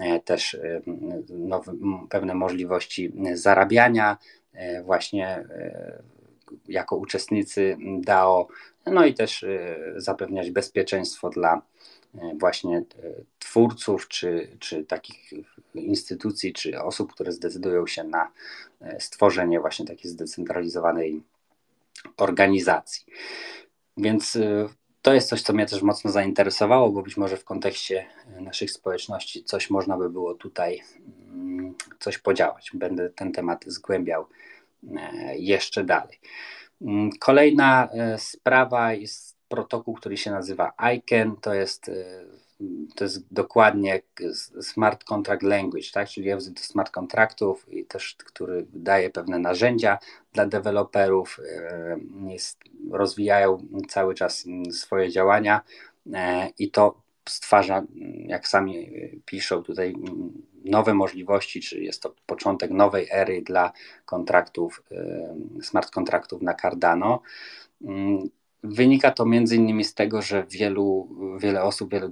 e, 0.00 0.20
też 0.20 0.54
e, 0.54 0.80
nowe, 1.28 1.72
pewne 2.10 2.34
możliwości 2.34 3.12
zarabiania 3.32 4.16
właśnie 4.84 5.44
jako 6.68 6.96
uczestnicy 6.96 7.76
DAO, 8.00 8.48
no 8.86 9.04
i 9.04 9.14
też 9.14 9.44
zapewniać 9.96 10.50
bezpieczeństwo 10.50 11.30
dla 11.30 11.62
właśnie 12.14 12.78
y, 12.78 13.24
twórców, 13.38 14.08
czy, 14.08 14.56
czy 14.58 14.84
takich 14.84 15.32
instytucji, 15.74 16.52
czy 16.52 16.82
osób, 16.82 17.12
które 17.12 17.32
zdecydują 17.32 17.86
się 17.86 18.04
na 18.04 18.30
stworzenie 18.98 19.60
właśnie 19.60 19.86
takiej 19.86 20.10
zdecentralizowanej 20.10 21.22
organizacji. 22.16 23.04
Więc 23.96 24.38
to 25.02 25.14
jest 25.14 25.28
coś, 25.28 25.42
co 25.42 25.52
mnie 25.52 25.66
też 25.66 25.82
mocno 25.82 26.10
zainteresowało, 26.10 26.90
bo 26.90 27.02
być 27.02 27.16
może 27.16 27.36
w 27.36 27.44
kontekście 27.44 28.06
naszych 28.40 28.70
społeczności 28.70 29.44
coś 29.44 29.70
można 29.70 29.96
by 29.96 30.10
było 30.10 30.34
tutaj 30.34 30.82
mm, 31.32 31.74
coś 31.98 32.18
podziałać. 32.18 32.70
Będę 32.74 33.10
ten 33.10 33.32
temat 33.32 33.64
zgłębiał 33.66 34.26
jeszcze 35.36 35.84
dalej. 35.84 36.20
Mm, 36.82 37.10
kolejna 37.20 37.88
e, 37.92 38.18
sprawa 38.18 38.92
jest 38.92 39.27
protokół, 39.48 39.94
który 39.94 40.16
się 40.16 40.30
nazywa 40.30 40.72
ICANN, 40.96 41.36
to 41.40 41.54
jest, 41.54 41.88
e, 41.88 41.94
to 42.94 43.04
jest 43.04 43.34
dokładnie 43.34 44.02
Smart 44.62 45.04
Contract 45.04 45.42
Language, 45.42 45.90
tak? 45.92 46.08
czyli 46.08 46.26
język 46.26 46.54
do 46.54 46.60
smart 46.60 46.90
kontraktów 46.90 47.68
i 47.68 47.84
też, 47.84 48.16
który 48.16 48.66
daje 48.72 49.10
pewne 49.10 49.38
narzędzia 49.38 49.98
dla 50.32 50.46
deweloperów, 50.46 51.40
e, 51.50 51.98
jest, 52.28 52.58
rozwijają 52.90 53.66
cały 53.88 54.14
czas 54.14 54.44
swoje 54.70 55.10
działania 55.10 55.60
i 56.58 56.70
to 56.70 57.02
stwarza, 57.28 57.82
jak 58.26 58.48
sami 58.48 58.90
piszą 59.24 59.62
tutaj, 59.62 59.94
nowe 60.64 60.94
możliwości, 60.94 61.60
czy 61.60 61.80
jest 61.80 62.02
to 62.02 62.14
początek 62.26 62.70
nowej 62.70 63.08
ery 63.10 63.42
dla 63.42 63.72
kontraktów, 64.06 64.82
smart 65.62 65.90
kontraktów 65.90 66.42
na 66.42 66.54
Cardano. 66.54 67.22
Mm, 68.68 68.74
Wynika 68.74 69.10
to 69.10 69.26
między 69.26 69.56
innymi 69.56 69.84
z 69.84 69.94
tego, 69.94 70.22
że 70.22 70.46
wielu, 70.50 71.08
wiele 71.38 71.62
osób, 71.62 71.90
wielu 71.90 72.10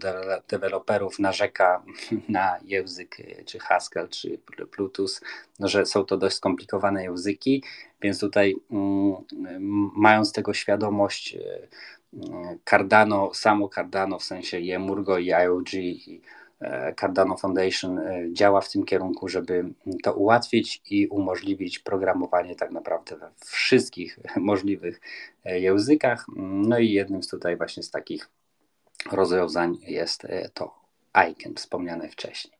deweloperów 0.48 1.18
narzeka 1.18 1.82
na 2.28 2.58
język 2.64 3.16
czy 3.46 3.58
Haskell, 3.58 4.08
czy 4.08 4.38
Bluetooth, 4.76 5.20
no, 5.58 5.68
że 5.68 5.86
są 5.86 6.04
to 6.04 6.16
dość 6.16 6.36
skomplikowane 6.36 7.04
języki, 7.04 7.62
więc 8.02 8.20
tutaj 8.20 8.54
mm, 8.70 9.90
mając 9.96 10.32
tego 10.32 10.54
świadomość, 10.54 11.36
Cardano, 12.64 13.34
samo 13.34 13.68
Cardano 13.68 14.18
w 14.18 14.24
sensie 14.24 14.60
Yemurgo 14.60 15.18
i 15.18 15.32
IOG 15.32 15.74
i 15.74 16.20
E, 16.20 16.45
Cardano 17.00 17.36
Foundation 17.36 17.98
e, 17.98 18.32
działa 18.32 18.60
w 18.60 18.70
tym 18.70 18.84
kierunku, 18.84 19.28
żeby 19.28 19.64
to 20.02 20.14
ułatwić 20.14 20.82
i 20.90 21.08
umożliwić 21.08 21.78
programowanie 21.78 22.56
tak 22.56 22.70
naprawdę 22.70 23.16
we 23.16 23.30
wszystkich 23.44 24.18
możliwych 24.36 25.00
e, 25.44 25.60
językach. 25.60 26.26
No 26.36 26.78
i 26.78 26.90
jednym 26.90 27.22
z 27.22 27.28
tutaj 27.28 27.56
właśnie 27.56 27.82
z 27.82 27.90
takich 27.90 28.28
rozwiązań 29.12 29.76
jest 29.82 30.26
to 30.54 30.74
ICANN 31.30 31.54
wspomniane 31.54 32.08
wcześniej. 32.08 32.58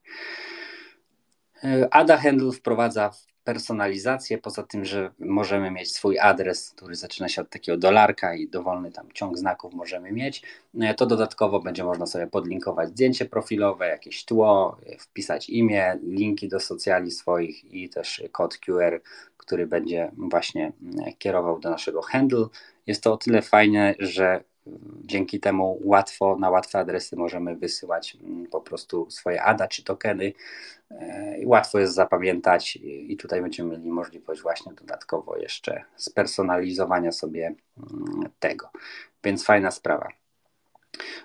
Ada 1.91 2.17
Handle 2.17 2.53
wprowadza 2.53 3.11
personalizację, 3.47 4.39
poza 4.39 4.63
tym, 4.63 4.85
że 4.85 5.11
możemy 5.19 5.71
mieć 5.71 5.93
swój 5.93 6.19
adres, 6.19 6.71
który 6.71 6.95
zaczyna 6.95 7.29
się 7.29 7.43
od 7.43 7.51
takiego 7.51 7.79
dolarka 7.79 8.35
i 8.35 8.49
dowolny 8.49 8.93
tam 8.93 9.09
ciąg 9.15 9.39
znaków 9.39 9.75
możemy 9.75 10.13
mieć, 10.13 10.43
e, 10.81 10.95
to 10.95 11.07
dodatkowo 11.07 11.61
będzie 11.61 11.85
można 11.85 12.07
sobie 12.07 12.27
podlinkować 12.27 12.89
zdjęcie 12.89 13.25
profilowe, 13.25 13.89
jakieś 13.89 14.25
tło, 14.25 14.77
wpisać 14.99 15.51
imię, 15.51 15.99
linki 16.03 16.49
do 16.49 16.61
socjali 16.61 17.11
swoich 17.11 17.75
i 17.75 17.89
też 17.89 18.23
kod 18.33 18.59
QR, 18.59 19.01
który 19.37 19.67
będzie 19.67 20.11
właśnie 20.17 20.73
kierował 21.19 21.61
do 21.61 21.71
naszego 21.71 22.03
handle. 22.03 22.47
Jest 22.87 23.03
to 23.03 23.13
o 23.13 23.17
tyle 23.17 23.43
fajne, 23.43 23.95
że 23.99 24.45
Dzięki 25.05 25.41
temu 25.41 25.81
łatwo, 25.85 26.37
na 26.41 26.51
łatwe 26.51 26.79
adresy 26.79 27.17
możemy 27.17 27.57
wysyłać 27.57 28.17
mm, 28.23 28.47
po 28.47 28.61
prostu 28.61 29.11
swoje 29.11 29.43
ADA 29.43 29.69
czy 29.69 29.85
tokeny. 29.85 30.33
E, 30.91 31.37
łatwo 31.45 31.79
jest 31.79 31.95
zapamiętać 31.95 32.77
i 32.83 33.17
tutaj 33.17 33.43
będziemy 33.43 33.79
mieli 33.79 33.91
możliwość 33.91 34.43
właśnie 34.43 34.73
dodatkowo 34.73 35.37
jeszcze 35.37 35.85
spersonalizowania 35.97 37.13
sobie 37.13 37.47
mm, 37.47 38.31
tego. 38.39 38.71
Więc 39.25 39.45
fajna 39.45 39.71
sprawa. 39.71 40.09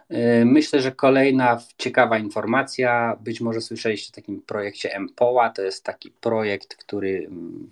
E, 0.10 0.46
myślę, 0.46 0.82
że 0.82 0.92
kolejna 0.92 1.62
ciekawa 1.78 2.18
informacja, 2.18 3.18
być 3.22 3.42
może 3.42 3.62
słyszeliście 3.62 4.12
o 4.14 4.16
takim 4.16 4.42
projekcie 4.42 5.00
MPOA, 5.00 5.50
to 5.50 5.62
jest 5.62 5.84
taki 5.84 6.12
projekt, 6.12 6.76
który 6.76 7.30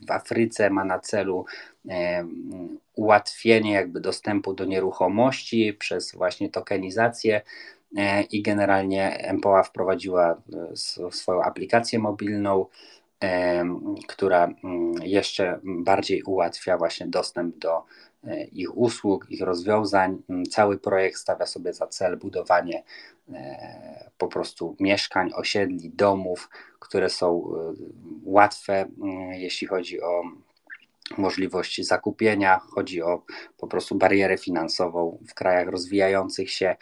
w 0.07 0.11
Afryce 0.11 0.69
ma 0.69 0.85
na 0.85 0.99
celu 0.99 1.45
e, 1.89 2.27
ułatwienie 2.95 3.73
jakby 3.73 4.01
dostępu 4.01 4.53
do 4.53 4.65
nieruchomości 4.65 5.73
przez 5.73 6.15
właśnie 6.15 6.49
tokenizację. 6.49 7.41
E, 7.97 8.21
i 8.21 8.41
generalnie 8.41 9.29
MPOA 9.33 9.63
wprowadziła 9.63 10.41
swoją 11.11 11.43
aplikację 11.43 11.99
mobilną, 11.99 12.65
która 14.07 14.43
mm, 14.63 14.93
jeszcze 15.03 15.59
bardziej 15.63 16.23
ułatwia 16.23 16.77
właśnie 16.77 17.07
dostęp 17.07 17.57
do 17.57 17.83
E, 17.83 18.08
ich 18.51 18.77
usług, 18.77 19.25
ich 19.29 19.41
rozwiązań. 19.41 20.21
Mm, 20.29 20.45
cały 20.45 20.77
projekt 20.77 21.17
stawia 21.17 21.45
sobie 21.45 21.73
za 21.73 21.87
cel 21.87 22.17
budowanie 22.17 22.83
e, 23.33 24.11
po 24.17 24.27
prostu 24.27 24.75
mieszkań, 24.79 25.31
osiedli, 25.35 25.89
domów, 25.89 26.49
które 26.79 27.09
są 27.09 27.51
e, 27.55 27.73
łatwe, 28.23 28.85
mm, 29.01 29.33
jeśli 29.33 29.67
chodzi 29.67 30.01
o 30.01 30.23
możliwość 31.17 31.85
zakupienia, 31.85 32.59
chodzi 32.59 33.01
o 33.01 33.23
po 33.57 33.67
prostu 33.67 33.95
barierę 33.95 34.37
finansową 34.37 35.17
w 35.27 35.33
krajach 35.33 35.67
rozwijających 35.67 36.51
się. 36.51 36.75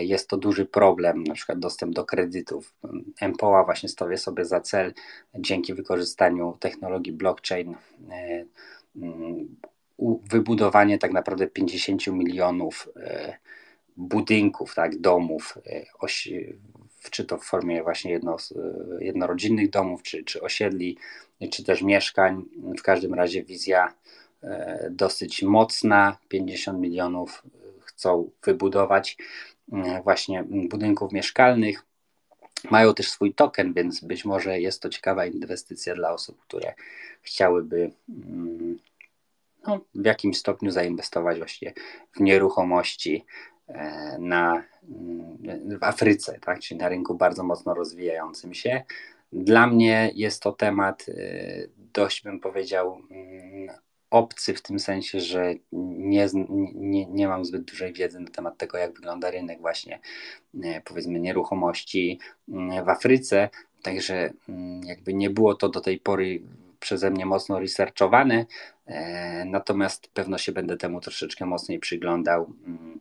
Jest 0.00 0.28
to 0.28 0.36
duży 0.36 0.66
problem, 0.66 1.24
na 1.24 1.34
przykład 1.34 1.58
dostęp 1.58 1.94
do 1.94 2.04
kredytów. 2.04 2.74
MPOA 3.20 3.64
właśnie 3.64 3.88
stawia 3.88 4.16
sobie 4.16 4.44
za 4.44 4.60
cel 4.60 4.94
dzięki 5.34 5.74
wykorzystaniu 5.74 6.56
technologii 6.60 7.12
blockchain 7.12 7.74
mm, 8.96 9.56
wybudowanie 9.98 10.98
tak 10.98 11.12
naprawdę 11.12 11.46
50 11.46 12.06
milionów 12.06 12.88
e, 12.96 13.36
budynków, 13.96 14.74
tak, 14.74 15.00
domów, 15.00 15.58
e, 15.66 15.86
czy 17.10 17.24
to 17.24 17.38
w 17.38 17.44
formie 17.44 17.82
właśnie 17.82 18.10
jedno, 18.10 18.36
e, 18.36 19.04
jednorodzinnych 19.04 19.70
domów, 19.70 20.02
czy, 20.02 20.24
czy 20.24 20.40
osiedli, 20.40 20.98
czy 21.50 21.64
też 21.64 21.82
mieszkań. 21.82 22.44
W 22.78 22.82
każdym 22.82 23.14
razie 23.14 23.42
wizja 23.42 23.94
dosyć 24.90 25.42
mocna, 25.42 26.18
50 26.28 26.80
milionów 26.80 27.42
chcą 27.80 28.30
wybudować 28.44 29.16
właśnie 30.04 30.44
budynków 30.68 31.12
mieszkalnych. 31.12 31.84
Mają 32.70 32.94
też 32.94 33.08
swój 33.08 33.34
token, 33.34 33.72
więc 33.72 34.00
być 34.00 34.24
może 34.24 34.60
jest 34.60 34.82
to 34.82 34.88
ciekawa 34.88 35.26
inwestycja 35.26 35.94
dla 35.94 36.12
osób, 36.12 36.40
które 36.40 36.74
chciałyby 37.22 37.90
mm, 38.08 38.78
no, 39.66 39.80
w 39.94 40.04
jakimś 40.04 40.38
stopniu 40.38 40.70
zainwestować 40.70 41.38
właśnie 41.38 41.72
w 42.12 42.20
nieruchomości 42.20 43.24
e, 43.68 44.16
na, 44.18 44.64
mm, 44.88 45.78
w 45.78 45.84
Afryce, 45.84 46.38
tak? 46.40 46.60
czyli 46.60 46.80
na 46.80 46.88
rynku 46.88 47.14
bardzo 47.14 47.42
mocno 47.42 47.74
rozwijającym 47.74 48.54
się. 48.54 48.82
Dla 49.32 49.66
mnie 49.66 50.10
jest 50.14 50.42
to 50.42 50.52
temat 50.52 51.06
e, 51.08 51.12
dość, 51.92 52.22
bym 52.22 52.40
powiedział, 52.40 52.98
mm, 53.10 53.76
obcy 54.10 54.54
w 54.54 54.62
tym 54.62 54.78
sensie, 54.78 55.20
że 55.20 55.54
nie, 55.72 56.28
nie, 56.74 57.06
nie 57.06 57.28
mam 57.28 57.44
zbyt 57.44 57.62
dużej 57.62 57.92
wiedzy 57.92 58.20
na 58.20 58.30
temat 58.30 58.58
tego, 58.58 58.78
jak 58.78 58.92
wygląda 58.92 59.30
rynek 59.30 59.60
właśnie 59.60 60.00
e, 60.64 60.80
powiedzmy 60.80 61.20
nieruchomości 61.20 62.20
mm, 62.48 62.84
w 62.84 62.88
Afryce. 62.88 63.48
Także 63.82 64.32
jakby 64.84 65.14
nie 65.14 65.30
było 65.30 65.54
to 65.54 65.68
do 65.68 65.80
tej 65.80 66.00
pory 66.00 66.42
przeze 66.86 67.10
mnie 67.10 67.26
mocno 67.26 67.60
researchowane, 67.60 68.46
e, 68.86 69.44
natomiast 69.44 70.08
pewno 70.08 70.38
się 70.38 70.52
będę 70.52 70.76
temu 70.76 71.00
troszeczkę 71.00 71.46
mocniej 71.46 71.78
przyglądał, 71.78 72.52
mm, 72.66 73.00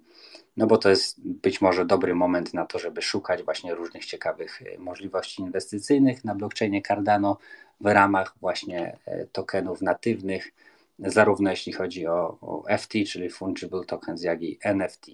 no 0.58 0.68
bo 0.68 0.78
to 0.78 0.90
jest 0.90 1.22
być 1.22 1.62
może 1.62 1.86
dobry 1.86 2.16
moment 2.16 2.54
na 2.54 2.66
to, 2.66 2.80
żeby 2.80 3.02
szukać 3.02 3.44
właśnie 3.44 3.76
różnych 3.76 4.06
ciekawych 4.06 4.62
e, 4.62 4.78
możliwości 4.80 5.42
inwestycyjnych 5.42 6.26
na 6.26 6.36
blockchainie 6.36 6.82
Cardano 6.82 7.38
w 7.82 7.86
ramach 7.86 8.36
właśnie 8.42 8.98
e, 9.06 9.26
tokenów 9.26 9.82
natywnych, 9.82 10.52
zarówno 11.00 11.50
jeśli 11.50 11.74
chodzi 11.74 12.08
o, 12.08 12.38
o 12.42 12.64
FT, 12.78 12.94
czyli 13.08 13.30
Fungible 13.30 13.86
Tokens, 13.86 14.24
jak 14.24 14.42
i 14.42 14.60
NFT. 14.62 15.06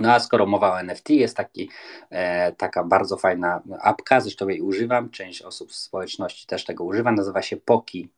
No 0.00 0.12
a 0.12 0.20
skoro 0.20 0.46
mowa 0.46 0.72
o 0.72 0.80
NFT, 0.80 1.10
jest 1.10 1.36
taki, 1.36 1.70
e, 2.10 2.52
taka 2.52 2.84
bardzo 2.84 3.16
fajna 3.16 3.62
apka, 3.80 4.20
zresztą 4.20 4.48
jej 4.48 4.60
używam, 4.60 5.10
część 5.10 5.42
osób 5.42 5.70
w 5.70 5.74
społeczności 5.74 6.46
też 6.46 6.64
tego 6.64 6.84
używa, 6.84 7.12
nazywa 7.12 7.42
się 7.42 7.56
Poki 7.56 8.08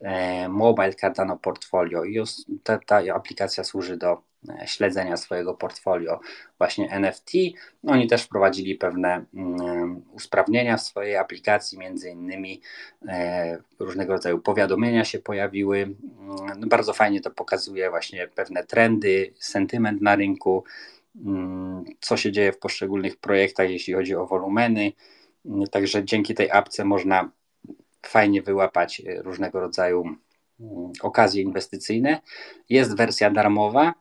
e, 0.00 0.48
Mobile 0.48 0.94
Cardano 0.94 1.36
Portfolio 1.36 2.04
i 2.04 2.22
ta, 2.62 2.78
ta 2.86 3.00
aplikacja 3.14 3.64
służy 3.64 3.96
do 3.96 4.22
e, 4.48 4.66
śledzenia 4.66 5.16
swojego 5.16 5.54
portfolio 5.54 6.20
właśnie 6.58 6.90
NFT. 6.90 7.30
Oni 7.86 8.06
też 8.06 8.22
wprowadzili 8.22 8.74
pewne 8.74 9.24
mm, 9.34 10.02
usprawnienia 10.12 10.76
w 10.76 10.82
swojej 10.82 11.16
aplikacji, 11.16 11.78
między 11.78 12.10
innymi 12.10 12.60
e, 13.08 13.58
różnego 13.78 14.12
rodzaju 14.12 14.38
powiadomienia 14.38 15.04
się 15.04 15.18
pojawiły. 15.18 15.78
Mm, 15.78 15.96
no, 16.56 16.66
bardzo 16.66 16.92
fajnie 16.92 17.20
to 17.20 17.30
pokazuje 17.30 17.90
właśnie 17.90 18.28
pewne 18.28 18.64
trendy, 18.64 19.34
sentyment 19.38 20.02
na 20.02 20.16
rynku, 20.16 20.64
co 22.00 22.16
się 22.16 22.32
dzieje 22.32 22.52
w 22.52 22.58
poszczególnych 22.58 23.16
projektach, 23.16 23.70
jeśli 23.70 23.94
chodzi 23.94 24.14
o 24.14 24.26
wolumeny. 24.26 24.92
Mm, 25.46 25.66
także 25.66 26.04
dzięki 26.04 26.34
tej 26.34 26.50
apce 26.50 26.84
można 26.84 27.30
fajnie 28.06 28.42
wyłapać 28.42 29.02
e, 29.06 29.22
różnego 29.22 29.60
rodzaju 29.60 30.04
mm, 30.60 30.92
okazje 31.02 31.42
inwestycyjne. 31.42 32.20
Jest 32.68 32.96
wersja 32.96 33.30
darmowa, 33.30 33.94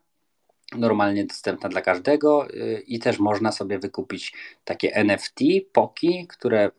normalnie 0.75 1.25
dostępna 1.25 1.69
dla 1.69 1.81
każdego 1.81 2.47
e, 2.47 2.79
i 2.79 2.99
też 2.99 3.19
można 3.19 3.51
sobie 3.51 3.79
wykupić 3.79 4.33
takie 4.65 4.95
NFT, 4.95 5.39
POKI, 5.73 6.27
które 6.27 6.71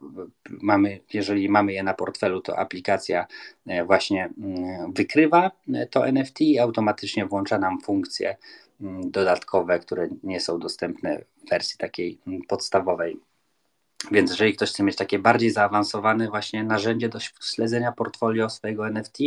mamy, 0.50 1.00
jeżeli 1.12 1.48
mamy 1.48 1.72
je 1.72 1.82
na 1.82 1.94
portfelu, 1.94 2.40
to 2.40 2.58
aplikacja 2.58 3.26
e, 3.66 3.84
właśnie 3.84 4.30
wykrywa 4.94 5.50
to 5.90 6.06
NFT 6.06 6.40
i 6.40 6.58
automatycznie 6.58 7.26
włącza 7.26 7.58
nam 7.58 7.80
funkcję 7.80 8.36
Mm, 8.71 8.71
dodatkowe, 9.04 9.78
które 9.78 10.08
nie 10.22 10.40
są 10.40 10.58
dostępne 10.58 11.24
w 11.44 11.50
wersji 11.50 11.78
takiej 11.78 12.18
podstawowej. 12.48 13.20
Więc 14.10 14.30
jeżeli 14.30 14.54
ktoś 14.54 14.70
chce 14.70 14.82
mieć 14.82 14.96
takie 14.96 15.18
bardziej 15.18 15.50
zaawansowane 15.50 16.28
właśnie 16.28 16.64
narzędzie 16.64 17.08
do 17.08 17.18
śledzenia 17.42 17.92
portfolio 17.92 18.50
swojego 18.50 18.86
NFT, 18.86 19.18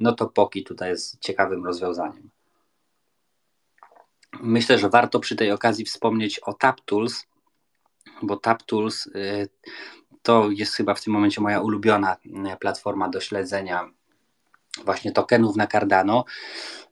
no 0.00 0.12
to 0.12 0.26
Poki 0.26 0.64
tutaj 0.64 0.90
jest 0.90 1.20
ciekawym 1.20 1.66
rozwiązaniem. 1.66 2.30
Myślę, 4.40 4.78
że 4.78 4.88
warto 4.88 5.20
przy 5.20 5.36
tej 5.36 5.50
okazji 5.50 5.84
wspomnieć 5.84 6.38
o 6.38 6.52
TapTools, 6.52 7.26
bo 8.22 8.36
TapTools 8.36 9.06
y, 9.06 9.48
to 10.22 10.50
jest 10.50 10.74
chyba 10.74 10.94
w 10.94 11.04
tym 11.04 11.12
momencie 11.12 11.40
moja 11.40 11.60
ulubiona 11.60 12.16
y, 12.26 12.56
platforma 12.60 13.08
do 13.08 13.20
śledzenia 13.20 13.90
właśnie 14.84 15.12
tokenów 15.12 15.56
na 15.56 15.66
Cardano. 15.66 16.24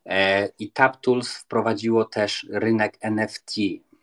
E, 0.06 0.48
I 0.58 0.70
TapTools 0.70 1.36
wprowadziło 1.36 2.04
też 2.04 2.46
rynek 2.50 2.98
NFT. 3.00 3.54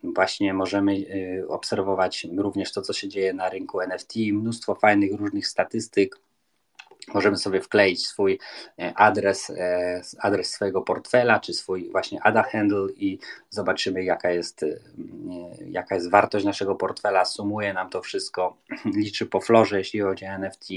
Właśnie 0.03 0.53
możemy 0.53 0.93
e, 0.93 1.47
obserwować 1.47 2.27
również 2.37 2.71
to, 2.73 2.81
co 2.81 2.93
się 2.93 3.07
dzieje 3.07 3.33
na 3.33 3.49
rynku 3.49 3.81
NFT, 3.81 4.15
mnóstwo 4.33 4.75
fajnych 4.75 5.13
różnych 5.13 5.47
statystyk, 5.47 6.19
możemy 7.13 7.37
sobie 7.37 7.61
wkleić 7.61 8.07
swój 8.07 8.39
e, 8.79 8.93
adres, 8.95 9.51
adres 10.19 10.51
swojego 10.51 10.81
portfela, 10.81 11.39
czy 11.39 11.53
swój 11.53 11.89
właśnie 11.91 12.23
ADA 12.23 12.43
handle 12.43 12.87
i 12.95 13.19
zobaczymy 13.49 14.03
jaka 14.03 14.31
jest, 14.31 14.65
jaka 15.69 15.95
jest 15.95 16.09
wartość 16.09 16.45
naszego 16.45 16.75
portfela, 16.75 17.25
sumuje 17.25 17.73
nam 17.73 17.89
to 17.89 18.01
wszystko, 18.01 18.57
liczy 18.95 19.25
po 19.25 19.41
florze, 19.41 19.77
jeśli 19.77 19.99
chodzi 19.99 20.25
o 20.25 20.29
NFT, 20.29 20.69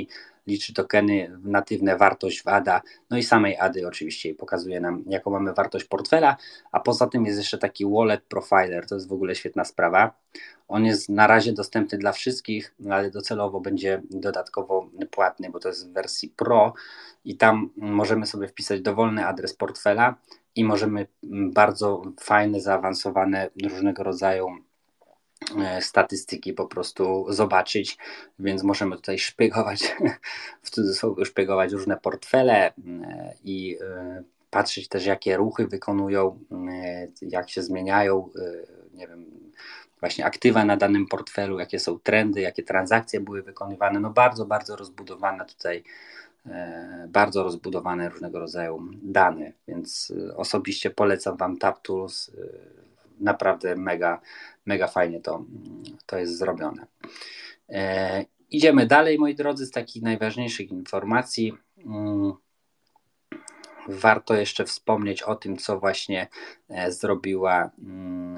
liczy 0.47 0.75
tokeny, 0.75 1.39
natywne 1.43 1.97
wartość 1.97 2.43
w 2.43 2.49
ADA, 2.49 2.83
no 3.11 3.19
i 3.19 3.23
samej 3.23 3.59
ADY 3.59 3.87
oczywiście 3.89 4.35
pokazuje 4.35 4.81
nam, 4.81 5.05
jaką 5.07 5.31
mamy 5.31 5.53
wartość 5.53 5.85
portfela, 5.85 6.37
a 6.73 6.81
poza 6.81 7.07
tym 7.07 7.27
jest 7.27 7.39
jeszcze 7.39 7.59
taki 7.59 7.87
wallet 7.87 8.23
profiler, 8.23 8.87
to 8.87 8.95
jest 8.95 9.09
w 9.09 9.13
ogóle 9.13 9.35
świetna 9.35 9.65
sprawa. 9.65 10.15
On 10.69 10.85
jest 10.85 11.09
na 11.09 11.27
razie 11.27 11.53
dostępny 11.53 11.99
dla 11.99 12.13
wszystkich, 12.13 12.75
ale 12.91 13.11
docelowo 13.11 13.61
będzie 13.61 14.03
dodatkowo 14.11 14.91
płatny, 15.11 15.51
bo 15.51 15.61
to 15.61 15.69
jest 15.69 15.91
w 15.91 15.93
wersji 15.93 16.29
Pro 16.29 16.75
i 17.25 17.37
tam 17.37 17.71
możemy 17.77 18.27
sobie 18.27 18.49
wpisać 18.49 18.81
dowolny 18.81 19.27
adres 19.27 19.55
portfela 19.55 20.15
i 20.55 20.65
możemy 20.65 21.07
bardzo 21.53 22.03
fajne, 22.21 22.61
zaawansowane 22.61 23.51
różnego 23.63 24.03
rodzaju 24.03 24.47
statystyki 25.81 26.53
po 26.53 26.67
prostu 26.67 27.27
zobaczyć, 27.29 27.99
więc 28.39 28.63
możemy 28.63 28.97
tutaj 28.97 29.19
szpiegować, 29.19 29.97
w 30.63 30.71
cudzysłowie 30.71 31.25
szpiegować 31.25 31.73
różne 31.73 31.97
portfele 31.97 32.55
e, 32.55 32.73
i 33.45 33.79
e, 33.81 34.23
patrzeć 34.51 34.89
też 34.89 35.07
jakie 35.07 35.37
ruchy 35.37 35.67
wykonują, 35.67 36.39
jak 37.23 37.51
się 37.51 37.63
zmieniają, 37.63 38.29
nie 38.95 39.09
wiem, 39.09 39.25
właśnie 40.01 40.25
aktywa 40.27 40.65
na 40.65 40.77
danym 40.77 41.07
portfelu, 41.07 41.59
jakie 41.59 41.79
są 41.79 41.99
trendy, 41.99 42.41
jakie 42.41 42.63
transakcje 42.63 43.21
były 43.21 43.43
wykonywane, 43.43 44.01
no 44.01 44.11
bardzo, 44.11 44.47
bardzo 44.47 44.77
rozbudowane 44.77 45.45
tutaj 45.45 45.85
bardzo 47.09 47.43
rozbudowane 47.43 48.09
różnego 48.09 48.39
rodzaju 48.39 48.81
dane, 49.03 49.53
więc 49.69 50.13
osobiście 50.37 50.91
polecam 50.91 51.37
Wam 51.37 51.59
TapTools 51.59 52.31
naprawdę 53.21 53.77
mega, 53.77 54.21
mega 54.71 54.89
fajnie 54.89 55.21
to, 55.21 55.45
to 56.07 56.19
jest 56.19 56.39
zrobione. 56.39 56.87
E, 57.69 58.25
idziemy 58.51 58.87
dalej, 58.87 59.19
moi 59.19 59.35
drodzy, 59.35 59.67
z 59.67 59.71
takich 59.71 60.03
najważniejszych 60.03 60.71
informacji. 60.71 61.53
Mm, 61.87 62.33
warto 63.89 64.35
jeszcze 64.35 64.65
wspomnieć 64.65 65.23
o 65.23 65.35
tym, 65.35 65.57
co 65.57 65.81
właśnie 65.81 66.29
e, 66.69 66.93
zrobiła 66.93 67.71
mm, 67.79 68.37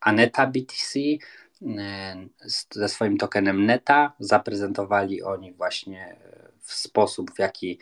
Aneta 0.00 0.46
BTC 0.46 1.00
e, 1.00 2.26
ze 2.70 2.88
swoim 2.88 3.18
tokenem 3.18 3.66
Neta. 3.66 4.12
Zaprezentowali 4.18 5.22
oni 5.22 5.52
właśnie 5.52 6.16
w 6.60 6.72
sposób, 6.72 7.30
w 7.34 7.38
jaki 7.38 7.78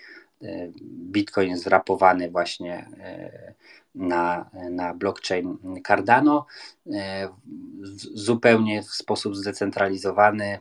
Bitcoin 0.85 1.51
jest 1.51 1.65
wrapowany 1.65 2.31
właśnie 2.31 2.89
na, 3.95 4.51
na 4.71 4.95
blockchain 4.95 5.59
Cardano. 5.87 6.47
E, 6.93 7.29
zupełnie 8.15 8.83
w 8.83 8.91
sposób 8.91 9.37
zdecentralizowany 9.37 10.59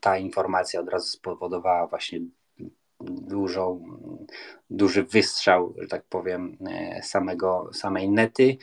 ta 0.00 0.18
informacja 0.18 0.80
od 0.80 0.88
razu 0.88 1.06
spowodowała 1.06 1.86
właśnie 1.86 2.20
dużą, 3.00 3.84
duży 4.70 5.02
wystrzał, 5.02 5.74
że 5.78 5.88
tak 5.88 6.04
powiem, 6.04 6.56
e, 6.70 7.02
samego, 7.02 7.70
samej 7.72 8.08
nety. 8.10 8.56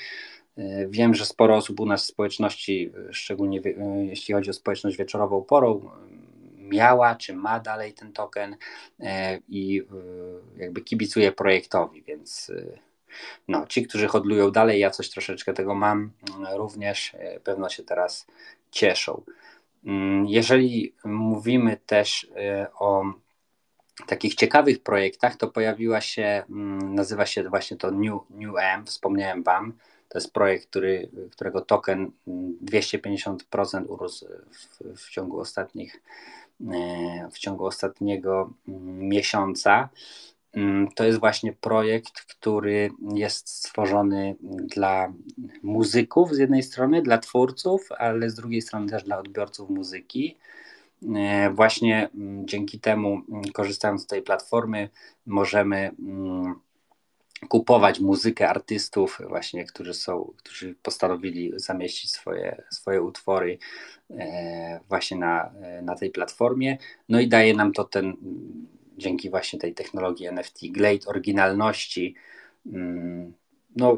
E, 0.58 0.88
wiem, 0.88 1.14
że 1.14 1.26
sporo 1.26 1.56
osób 1.56 1.80
u 1.80 1.86
nas 1.86 2.04
w 2.04 2.08
społeczności, 2.08 2.92
szczególnie 3.12 3.62
jeśli 4.02 4.34
chodzi 4.34 4.50
o 4.50 4.54
społeczność 4.54 4.98
wieczorową 4.98 5.42
porą, 5.42 5.90
miała 6.58 7.16
czy 7.16 7.34
ma 7.34 7.60
dalej 7.60 7.94
ten 7.94 8.14
token 8.14 8.56
i 9.50 9.84
jakby 10.58 10.82
kibicuje 10.82 11.32
projektowi, 11.32 12.04
więc 12.04 12.52
no, 13.48 13.66
ci, 13.68 13.88
którzy 13.88 14.08
hodlują 14.08 14.52
dalej, 14.52 14.80
ja 14.80 14.90
coś 14.90 15.10
troszeczkę 15.10 15.54
tego 15.54 15.76
mam, 15.76 16.12
mm, 16.38 16.58
również 16.58 17.16
e, 17.20 17.40
pewno 17.40 17.70
się 17.70 17.84
teraz 17.84 18.28
cieszą. 18.72 19.22
Mm, 19.86 20.28
jeżeli 20.28 20.94
mówimy 21.06 21.78
też 21.86 22.28
e, 22.36 22.68
o 22.80 23.04
takich 24.08 24.36
ciekawych 24.36 24.84
projektach, 24.84 25.36
to 25.36 25.48
pojawiła 25.48 26.02
się, 26.02 26.44
mm, 26.50 26.96
nazywa 26.96 27.26
się 27.26 27.50
właśnie 27.50 27.78
to 27.78 27.92
New, 27.92 28.14
New 28.30 28.56
M, 28.60 28.86
wspomniałem 28.86 29.44
Wam. 29.44 29.74
To 30.10 30.18
jest 30.18 30.34
projekt, 30.34 30.70
który, 30.70 31.10
którego 31.32 31.62
token 31.62 32.12
250% 32.62 33.86
urósł 33.88 34.28
w, 34.52 35.00
w 35.02 35.10
ciągu 35.10 35.40
ostatnich 35.40 36.02
e, 36.62 37.30
w 37.32 37.40
ciągu 37.40 37.66
ostatniego 37.66 38.54
miesiąca. 38.98 39.90
Mm, 40.56 40.88
to 40.96 41.04
jest 41.04 41.20
właśnie 41.20 41.54
projekt, 41.54 42.22
który 42.22 42.90
jest 43.14 43.50
stworzony 43.50 44.36
dla 44.76 45.14
muzyków 45.64 46.36
z 46.36 46.38
jednej 46.38 46.64
strony, 46.64 47.02
dla 47.02 47.18
twórców, 47.18 47.90
ale 47.98 48.30
z 48.30 48.36
drugiej 48.36 48.62
strony 48.62 48.90
też 48.90 49.04
dla 49.04 49.20
odbiorców 49.20 49.70
muzyki. 49.70 50.38
E, 51.16 51.50
właśnie 51.50 52.10
mm, 52.16 52.48
dzięki 52.48 52.80
temu, 52.80 53.22
mm, 53.30 53.44
korzystając 53.54 54.04
z 54.04 54.08
tej 54.08 54.22
platformy, 54.22 54.90
możemy 55.26 55.92
kupować 57.50 58.00
muzykę 58.00 58.50
artystów, 58.50 59.22
właśnie, 59.30 59.66
którzy 59.66 59.94
są, 59.94 60.34
którzy 60.38 60.76
postanowili 60.84 61.52
zamieścić 61.56 62.12
swoje, 62.12 62.64
swoje 62.72 63.02
utwory 63.02 63.58
e, 64.10 64.80
właśnie 64.90 65.18
na, 65.18 65.52
na 65.82 65.96
tej 65.96 66.10
platformie. 66.10 66.78
No 67.10 67.20
i 67.20 67.28
daje 67.28 67.54
nam 67.54 67.72
to 67.72 67.84
ten 67.84 68.18
dzięki 68.98 69.30
właśnie 69.30 69.60
tej 69.60 69.74
technologii 69.74 70.28
NFT, 70.28 70.60
glade 70.72 71.08
oryginalności. 71.08 72.16
Mm, 72.66 73.34
no, 73.76 73.98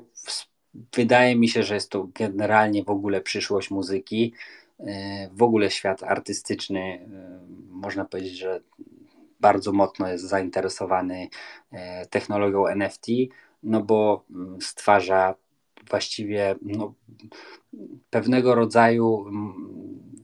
wydaje 0.95 1.35
mi 1.35 1.49
się, 1.49 1.63
że 1.63 1.75
jest 1.75 1.89
to 1.89 2.07
generalnie 2.13 2.83
w 2.83 2.89
ogóle 2.89 3.21
przyszłość 3.21 3.71
muzyki, 3.71 4.33
e, 4.79 5.29
w 5.33 5.43
ogóle 5.43 5.71
świat 5.71 6.03
artystyczny, 6.03 6.79
e, 6.79 7.39
można 7.69 8.05
powiedzieć, 8.05 8.37
że 8.37 8.61
bardzo 9.39 9.71
mocno 9.71 10.09
jest 10.09 10.23
zainteresowany 10.23 11.27
e, 11.71 12.05
technologią 12.05 12.67
NFT, 12.67 13.07
no 13.63 13.81
bo 13.81 14.23
mm, 14.29 14.61
stwarza 14.61 15.35
właściwie 15.89 16.55
no, 16.61 16.93
pewnego 18.09 18.55
rodzaju 18.55 19.25
mm, 19.27 20.16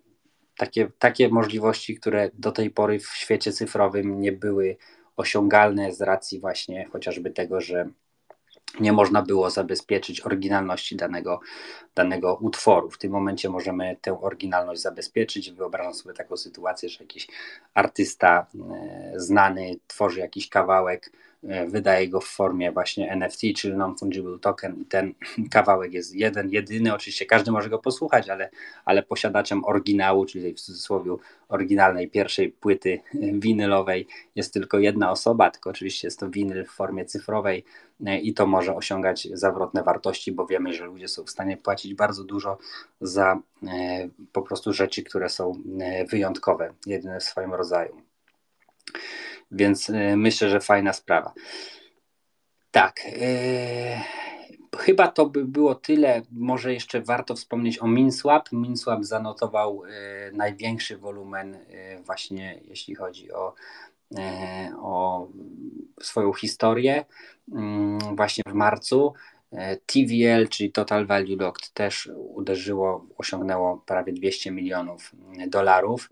takie, 0.57 0.91
takie 0.99 1.29
możliwości, 1.29 1.95
które 1.95 2.29
do 2.33 2.51
tej 2.51 2.69
pory 2.69 2.99
w 2.99 3.07
świecie 3.07 3.51
cyfrowym 3.51 4.21
nie 4.21 4.31
były 4.31 4.77
osiągalne 5.17 5.93
z 5.93 6.01
racji 6.01 6.39
właśnie 6.39 6.85
chociażby 6.91 7.31
tego, 7.31 7.61
że 7.61 7.89
nie 8.79 8.93
można 8.93 9.21
było 9.21 9.49
zabezpieczyć 9.49 10.25
oryginalności 10.25 10.95
danego, 10.95 11.39
danego 11.95 12.35
utworu. 12.35 12.89
W 12.89 12.97
tym 12.97 13.11
momencie 13.11 13.49
możemy 13.49 13.97
tę 14.01 14.21
oryginalność 14.21 14.81
zabezpieczyć. 14.81 15.51
Wyobrażam 15.51 15.93
sobie 15.93 16.15
taką 16.15 16.37
sytuację, 16.37 16.89
że 16.89 17.03
jakiś 17.03 17.27
artysta 17.73 18.47
e, 18.55 19.13
znany 19.15 19.75
tworzy 19.87 20.19
jakiś 20.19 20.49
kawałek, 20.49 21.11
wydaje 21.67 22.09
go 22.09 22.21
w 22.21 22.25
formie 22.25 22.71
właśnie 22.71 23.11
NFT, 23.11 23.41
czyli 23.57 23.73
non-fungible 23.73 24.39
token 24.39 24.81
i 24.81 24.85
ten 24.85 25.13
kawałek 25.51 25.93
jest 25.93 26.15
jeden, 26.15 26.49
jedyny, 26.49 26.93
oczywiście 26.93 27.25
każdy 27.25 27.51
może 27.51 27.69
go 27.69 27.79
posłuchać, 27.79 28.29
ale, 28.29 28.49
ale 28.85 29.03
posiadaczem 29.03 29.65
oryginału, 29.65 30.25
czyli 30.25 30.53
w 30.53 30.61
cudzysłowie 30.61 31.15
oryginalnej 31.49 32.09
pierwszej 32.09 32.49
płyty 32.49 32.99
winylowej 33.33 34.07
jest 34.35 34.53
tylko 34.53 34.79
jedna 34.79 35.11
osoba, 35.11 35.51
tylko 35.51 35.69
oczywiście 35.69 36.07
jest 36.07 36.19
to 36.19 36.29
winyl 36.29 36.65
w 36.65 36.71
formie 36.71 37.05
cyfrowej 37.05 37.65
e, 38.05 38.19
i 38.19 38.33
to 38.33 38.45
może 38.45 38.75
osiągać 38.75 39.27
zawrotne 39.33 39.83
wartości, 39.83 40.31
bo 40.31 40.45
wiemy, 40.45 40.73
że 40.73 40.85
ludzie 40.85 41.07
są 41.07 41.23
w 41.23 41.29
stanie 41.29 41.57
płacić 41.57 41.93
bardzo 41.93 42.23
dużo 42.23 42.57
za 43.01 43.39
e, 43.67 44.09
po 44.31 44.41
prostu 44.41 44.73
rzeczy, 44.73 45.03
które 45.03 45.29
są 45.29 45.61
wyjątkowe, 46.09 46.73
jedyne 46.85 47.19
w 47.19 47.23
swoim 47.23 47.53
rodzaju. 47.53 48.01
Więc 49.53 49.89
y, 49.89 50.17
myślę, 50.17 50.49
że 50.49 50.59
fajna 50.59 50.93
sprawa. 50.93 51.33
Tak. 52.71 53.05
Yy, 53.05 54.79
chyba 54.79 55.07
to 55.07 55.25
by 55.25 55.45
było 55.45 55.75
tyle. 55.75 56.21
Może 56.31 56.73
jeszcze 56.73 57.01
warto 57.01 57.35
wspomnieć 57.35 57.79
o 57.79 57.87
MinSwap. 57.87 58.51
MinSwap 58.51 59.03
zanotował 59.03 59.83
yy, 59.85 60.37
największy 60.37 60.97
wolumen, 60.97 61.57
właśnie 62.05 62.59
jeśli 62.63 62.95
chodzi 62.95 63.31
o, 63.31 63.53
o 64.77 65.27
swoją 66.01 66.33
historię, 66.33 67.05
mm, 67.51 67.99
właśnie 68.15 68.43
w 68.47 68.53
marcu. 68.53 69.13
TVL, 69.85 70.47
czyli 70.49 70.71
Total 70.71 71.05
Value 71.05 71.35
Locked, 71.35 71.73
też 71.73 72.09
uderzyło, 72.15 73.05
osiągnęło 73.17 73.83
prawie 73.85 74.13
200 74.13 74.51
milionów 74.51 75.11
dolarów. 75.47 76.09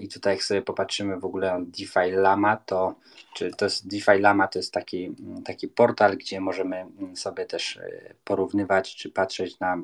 I 0.00 0.08
tutaj 0.08 0.34
jak 0.34 0.42
sobie 0.42 0.62
popatrzymy 0.62 1.20
w 1.20 1.24
ogóle 1.24 1.54
o 1.54 1.60
DeFi 1.60 2.10
Lama, 2.10 2.56
to 2.56 2.94
czy 3.34 3.50
to 3.50 3.64
jest 3.64 3.88
DeFi 3.88 4.20
Lama 4.20 4.48
to 4.48 4.58
jest 4.58 4.72
taki, 4.72 5.14
taki 5.44 5.68
portal, 5.68 6.16
gdzie 6.16 6.40
możemy 6.40 6.86
sobie 7.14 7.46
też 7.46 7.78
porównywać 8.24 8.96
czy 8.96 9.10
patrzeć 9.10 9.60
na 9.60 9.82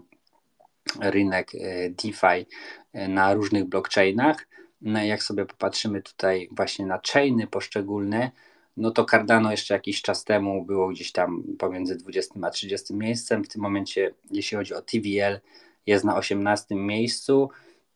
rynek 1.00 1.52
DeFi 1.90 2.46
na 3.08 3.34
różnych 3.34 3.64
blockchainach. 3.64 4.48
No 4.80 5.04
jak 5.04 5.22
sobie 5.22 5.46
popatrzymy 5.46 6.02
tutaj 6.02 6.48
właśnie 6.50 6.86
na 6.86 7.00
chainy 7.12 7.46
poszczególne, 7.46 8.30
no 8.76 8.90
to 8.90 9.04
Cardano 9.04 9.50
jeszcze 9.50 9.74
jakiś 9.74 10.02
czas 10.02 10.24
temu 10.24 10.64
było 10.64 10.88
gdzieś 10.88 11.12
tam 11.12 11.42
pomiędzy 11.58 11.96
20 11.96 12.34
a 12.42 12.50
30 12.50 12.94
miejscem. 12.94 13.44
W 13.44 13.48
tym 13.48 13.62
momencie, 13.62 14.14
jeśli 14.30 14.56
chodzi 14.56 14.74
o 14.74 14.82
TVL, 14.82 15.40
jest 15.86 16.04
na 16.04 16.16
18 16.16 16.74
miejscu 16.74 17.50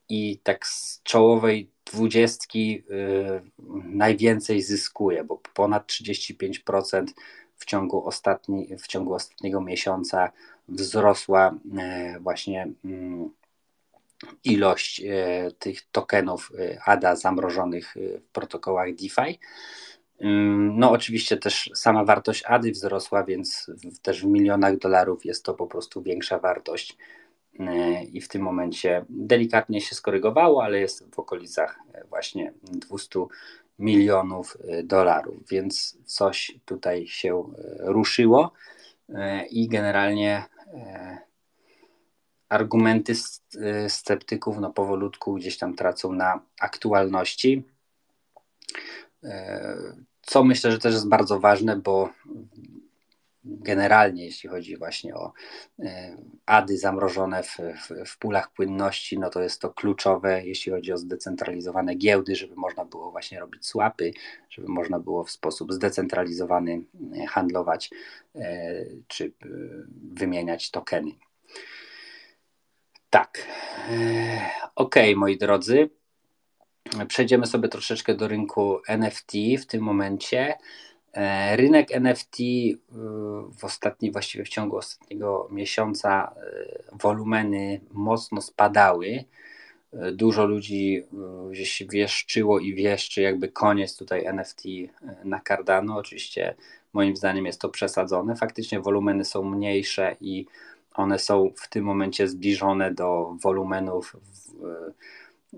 i 0.09 0.39
tak 0.43 0.67
z 0.67 1.03
czołowej 1.03 1.71
dwudziestki 1.85 2.85
yy, 2.89 3.43
najwięcej 3.85 4.63
zyskuje, 4.63 5.25
bo 5.25 5.41
ponad 5.55 5.87
35% 5.87 7.07
w 7.57 7.65
ciągu, 7.65 8.07
ostatni, 8.07 8.77
w 8.79 8.87
ciągu 8.87 9.15
ostatniego 9.15 9.61
miesiąca 9.61 10.33
wzrosła 10.69 11.55
yy, 11.65 12.21
właśnie 12.21 12.69
yy, 12.85 13.29
ilość 14.45 14.99
yy, 14.99 15.53
tych 15.59 15.83
tokenów 15.93 16.53
ADA 16.85 17.17
zamrożonych 17.17 17.95
w 17.97 18.33
protokołach 18.33 18.95
DeFi. 18.95 19.39
No, 20.75 20.91
oczywiście 20.91 21.37
też 21.37 21.71
sama 21.75 22.05
wartość 22.05 22.43
ADY 22.47 22.71
wzrosła, 22.71 23.25
więc 23.25 23.71
też 24.03 24.23
w 24.23 24.27
milionach 24.27 24.79
dolarów 24.79 25.25
jest 25.25 25.45
to 25.45 25.55
po 25.55 25.67
prostu 25.67 26.03
większa 26.03 26.39
wartość. 26.39 26.97
E, 27.61 28.03
I 28.05 28.21
w 28.21 28.29
tym 28.29 28.43
momencie 28.43 29.05
delikatnie 29.09 29.81
się 29.81 29.95
skorygowało, 29.95 30.65
ale 30.65 30.81
jest 30.81 31.15
w 31.15 31.19
okolicach 31.19 31.79
e, 31.93 32.05
właśnie 32.05 32.53
200 32.63 33.25
milionów 33.79 34.57
e, 34.69 34.83
dolarów, 34.83 35.49
więc 35.49 35.99
coś 36.05 36.59
tutaj 36.65 37.07
się 37.07 37.45
ruszyło 37.79 38.53
i 39.51 39.69
generalnie 39.69 40.45
argumenty 42.49 43.13
sceptyków 43.89 44.59
no 44.59 44.71
powolutku 44.71 45.35
gdzieś 45.35 45.59
tam 45.59 45.75
tracą 45.75 46.13
na 46.13 46.41
aktualności. 46.61 47.65
Co 50.23 50.45
myślę, 50.45 50.73
że 50.73 50.79
też 50.79 50.95
jest 50.95 51.09
bardzo 51.09 51.41
ważne, 51.41 51.77
bo 51.77 52.11
generalnie, 53.45 54.25
jeśli 54.25 54.49
chodzi 54.49 54.77
właśnie 54.77 55.15
o 55.15 55.33
e, 55.79 56.17
ady 56.47 56.79
zamrożone 56.79 57.43
w, 57.43 57.57
w, 57.57 58.11
w 58.11 58.19
pulach 58.19 58.53
płynności, 58.53 59.19
no 59.19 59.31
to 59.31 59.43
jest 59.43 59.61
to 59.61 59.71
kluczowe, 59.71 60.45
jeśli 60.45 60.73
chodzi 60.73 60.93
o 60.93 60.99
zdecentralizowane 60.99 61.95
giełdy, 61.95 62.37
żeby 62.37 62.55
można 62.57 62.85
było 62.85 63.11
właśnie 63.11 63.41
robić 63.41 63.67
swapy, 63.67 64.13
żeby 64.51 64.69
można 64.69 64.99
było 64.99 65.25
w 65.25 65.31
sposób 65.31 65.73
zdecentralizowany 65.73 66.85
e, 67.17 67.27
handlować 67.27 67.91
e, 68.35 68.85
czy 69.09 69.33
wymieniać 70.13 70.71
tokeny. 70.71 71.11
Tak. 73.11 73.47
Ok, 74.75 74.95
moi 75.17 75.39
drodzy. 75.39 75.91
Przejdziemy 77.09 77.47
sobie 77.47 77.69
troszeczkę 77.69 78.15
do 78.15 78.29
rynku 78.29 78.81
NFT 78.89 79.33
w 79.61 79.67
tym 79.67 79.83
momencie. 79.83 80.55
E, 81.15 81.57
rynek 81.57 81.93
NFT 81.93 82.41
e, 82.41 82.75
w 83.59 83.65
ostatni, 83.65 84.13
właściwie 84.13 84.45
w 84.45 84.49
ciągu 84.49 84.77
ostatniego 84.77 85.49
miesiąca 85.51 86.35
e, 86.37 86.99
wolumeny 86.99 87.81
mocno 87.93 88.41
spadały. 88.41 89.25
Dużo 90.13 90.47
ludzi 90.47 91.03
gdzieś 91.51 91.83
wieszczyło 91.91 92.59
i 92.59 92.75
wieszczy 92.75 93.23
jakby 93.23 93.49
koniec 93.49 93.97
tutaj 93.97 94.25
NFT 94.27 94.63
na 95.25 95.41
Cardano. 95.49 95.97
Oczywiście 95.97 96.55
moim 96.93 97.17
zdaniem 97.17 97.47
jest 97.47 97.61
to 97.61 97.69
przesadzone. 97.69 98.37
Faktycznie 98.37 98.81
wolumeny 98.81 99.25
są 99.25 99.43
mniejsze 99.43 100.17
i 100.21 100.47
one 100.95 101.19
są 101.19 101.51
w 101.57 101.69
tym 101.69 101.85
momencie 101.85 102.29
zbliżone 102.29 102.95
do 102.95 103.37
wolumenów 103.43 104.17
w, 104.23 104.55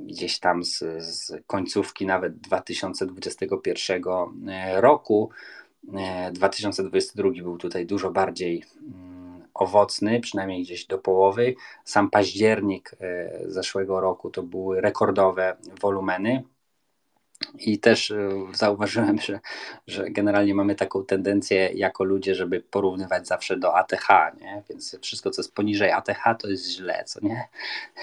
gdzieś 0.04 0.38
tam 0.38 0.64
z, 0.64 0.78
z 0.98 1.32
końcówki 1.46 2.06
nawet 2.06 2.38
2021 2.38 4.02
e, 4.48 4.80
roku. 4.80 5.30
2022 6.32 7.28
e, 7.28 7.32
był 7.32 7.58
tutaj 7.58 7.86
dużo 7.86 8.10
bardziej 8.10 8.64
mm, 8.82 9.48
owocny, 9.54 10.20
przynajmniej 10.20 10.62
gdzieś 10.62 10.86
do 10.86 10.98
połowy. 10.98 11.54
Sam 11.84 12.10
październik 12.10 12.90
e, 13.00 13.30
zeszłego 13.46 14.00
roku 14.00 14.30
to 14.30 14.42
były 14.42 14.80
rekordowe 14.80 15.56
wolumeny. 15.80 16.42
I 17.58 17.78
też 17.78 18.10
e, 18.10 18.30
zauważyłem, 18.54 19.20
że, 19.20 19.40
że 19.86 20.10
generalnie 20.10 20.54
mamy 20.54 20.74
taką 20.74 21.04
tendencję 21.04 21.70
jako 21.74 22.04
ludzie, 22.04 22.34
żeby 22.34 22.60
porównywać 22.60 23.26
zawsze 23.26 23.56
do 23.56 23.76
ATH, 23.76 24.08
nie? 24.40 24.62
więc 24.70 24.98
wszystko, 25.02 25.30
co 25.30 25.42
jest 25.42 25.54
poniżej 25.54 25.90
ATH, 25.90 26.24
to 26.38 26.48
jest 26.48 26.70
źle, 26.70 27.04
co 27.06 27.20
nie? 27.22 27.48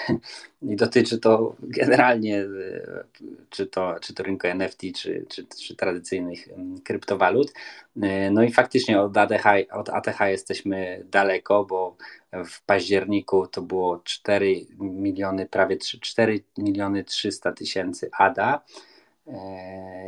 I 0.72 0.76
dotyczy 0.76 1.20
to 1.20 1.56
generalnie 1.60 2.40
e, 2.42 3.04
czy 3.50 3.68
to, 3.68 3.96
czy 4.02 4.14
to 4.14 4.24
rynku 4.24 4.48
NFT, 4.48 4.82
czy, 4.96 5.26
czy, 5.30 5.46
czy 5.46 5.76
tradycyjnych 5.76 6.48
mm, 6.48 6.82
kryptowalut. 6.82 7.54
E, 8.02 8.32
no 8.32 8.44
i 8.44 8.52
faktycznie 8.52 9.02
od 9.02 9.18
ATH, 9.18 9.46
od 9.72 9.90
ATH 9.90 10.20
jesteśmy 10.20 11.06
daleko, 11.12 11.66
bo 11.66 11.98
w 12.46 12.66
październiku 12.66 13.48
to 13.48 13.62
było 13.62 14.02
4 14.04 14.66
miliony, 14.80 15.46
prawie 15.46 15.78
3, 15.78 16.00
4 16.00 16.44
miliony 16.58 17.04
300 17.04 17.52
tysięcy 17.52 18.10
ADA 18.18 18.62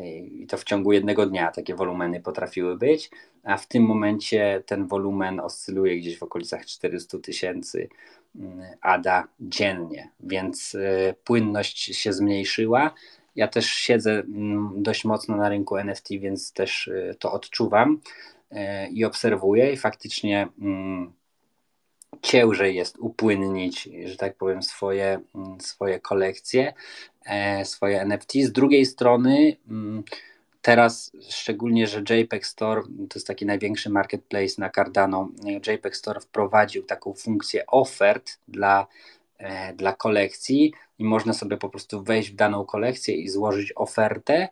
i 0.03 0.47
to 0.47 0.57
w 0.57 0.63
ciągu 0.63 0.91
jednego 0.91 1.25
dnia 1.25 1.51
takie 1.51 1.75
wolumeny 1.75 2.21
potrafiły 2.21 2.77
być, 2.77 3.09
a 3.43 3.57
w 3.57 3.67
tym 3.67 3.83
momencie 3.83 4.63
ten 4.65 4.87
wolumen 4.87 5.39
oscyluje 5.39 5.97
gdzieś 5.97 6.17
w 6.17 6.23
okolicach 6.23 6.65
400 6.65 7.19
tysięcy 7.19 7.89
mm, 8.35 8.61
ADA 8.81 9.27
dziennie, 9.39 10.09
więc 10.19 10.75
e, 10.75 11.13
płynność 11.23 11.97
się 11.97 12.13
zmniejszyła. 12.13 12.93
Ja 13.35 13.47
też 13.47 13.65
siedzę 13.65 14.11
mm, 14.11 14.73
dość 14.83 15.05
mocno 15.05 15.37
na 15.37 15.49
rynku 15.49 15.77
NFT, 15.77 16.09
więc 16.09 16.53
też 16.53 16.87
e, 16.87 17.15
to 17.19 17.31
odczuwam 17.31 18.01
e, 18.51 18.89
i 18.89 19.05
obserwuję 19.05 19.73
i 19.73 19.77
faktycznie 19.77 20.47
mm, 20.61 21.13
ciężej 22.21 22.75
jest 22.75 22.97
upłynnić, 22.99 23.89
że 24.05 24.17
tak 24.17 24.35
powiem, 24.35 24.63
swoje, 24.63 25.19
mm, 25.35 25.61
swoje 25.61 25.99
kolekcje, 25.99 26.73
e, 27.25 27.65
swoje 27.65 28.01
NFT. 28.01 28.33
Z 28.43 28.51
drugiej 28.51 28.85
strony, 28.85 29.57
mm, 29.69 30.03
teraz 30.61 31.11
szczególnie, 31.29 31.87
że 31.87 32.03
JPEG 32.09 32.45
Store 32.45 32.81
to 32.81 33.15
jest 33.15 33.27
taki 33.27 33.45
największy 33.45 33.89
marketplace 33.89 34.53
na 34.57 34.69
Cardano, 34.69 35.29
JPEG 35.67 35.95
Store 35.95 36.19
wprowadził 36.19 36.83
taką 36.83 37.13
funkcję 37.13 37.65
ofert 37.65 38.31
dla, 38.47 38.87
e, 39.37 39.73
dla 39.73 39.93
kolekcji 39.93 40.73
i 40.99 41.03
można 41.05 41.33
sobie 41.33 41.57
po 41.57 41.69
prostu 41.69 42.03
wejść 42.03 42.31
w 42.31 42.35
daną 42.35 42.65
kolekcję 42.65 43.15
i 43.15 43.29
złożyć 43.29 43.73
ofertę. 43.75 44.49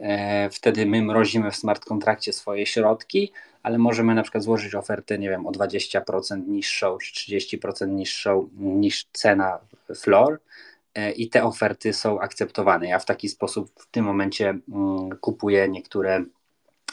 E, 0.00 0.50
wtedy 0.50 0.86
my 0.86 1.02
mrozimy 1.02 1.50
w 1.50 1.56
smart 1.56 1.84
kontrakcie 1.84 2.32
swoje 2.32 2.66
środki, 2.66 3.32
ale 3.62 3.78
możemy 3.78 4.14
na 4.14 4.22
przykład 4.22 4.44
złożyć 4.44 4.74
ofertę, 4.74 5.18
nie 5.18 5.28
wiem, 5.28 5.46
o 5.46 5.50
20% 5.50 6.48
niższą 6.48 6.98
czy 6.98 7.12
30% 7.12 7.88
niższą 7.88 8.48
niż 8.56 9.04
cena 9.12 9.58
floor 9.94 10.40
e, 10.94 11.12
i 11.12 11.28
te 11.28 11.44
oferty 11.44 11.92
są 11.92 12.20
akceptowane. 12.20 12.88
Ja 12.88 12.98
w 12.98 13.04
taki 13.04 13.28
sposób 13.28 13.70
w 13.76 13.86
tym 13.86 14.04
momencie 14.04 14.48
mm, 14.48 15.10
kupuję 15.20 15.68
niektóre 15.68 16.24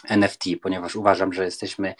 NFT, 0.08 0.44
ponieważ 0.62 0.96
uważam, 0.96 1.34
że 1.34 1.46
jesteśmy 1.46 1.96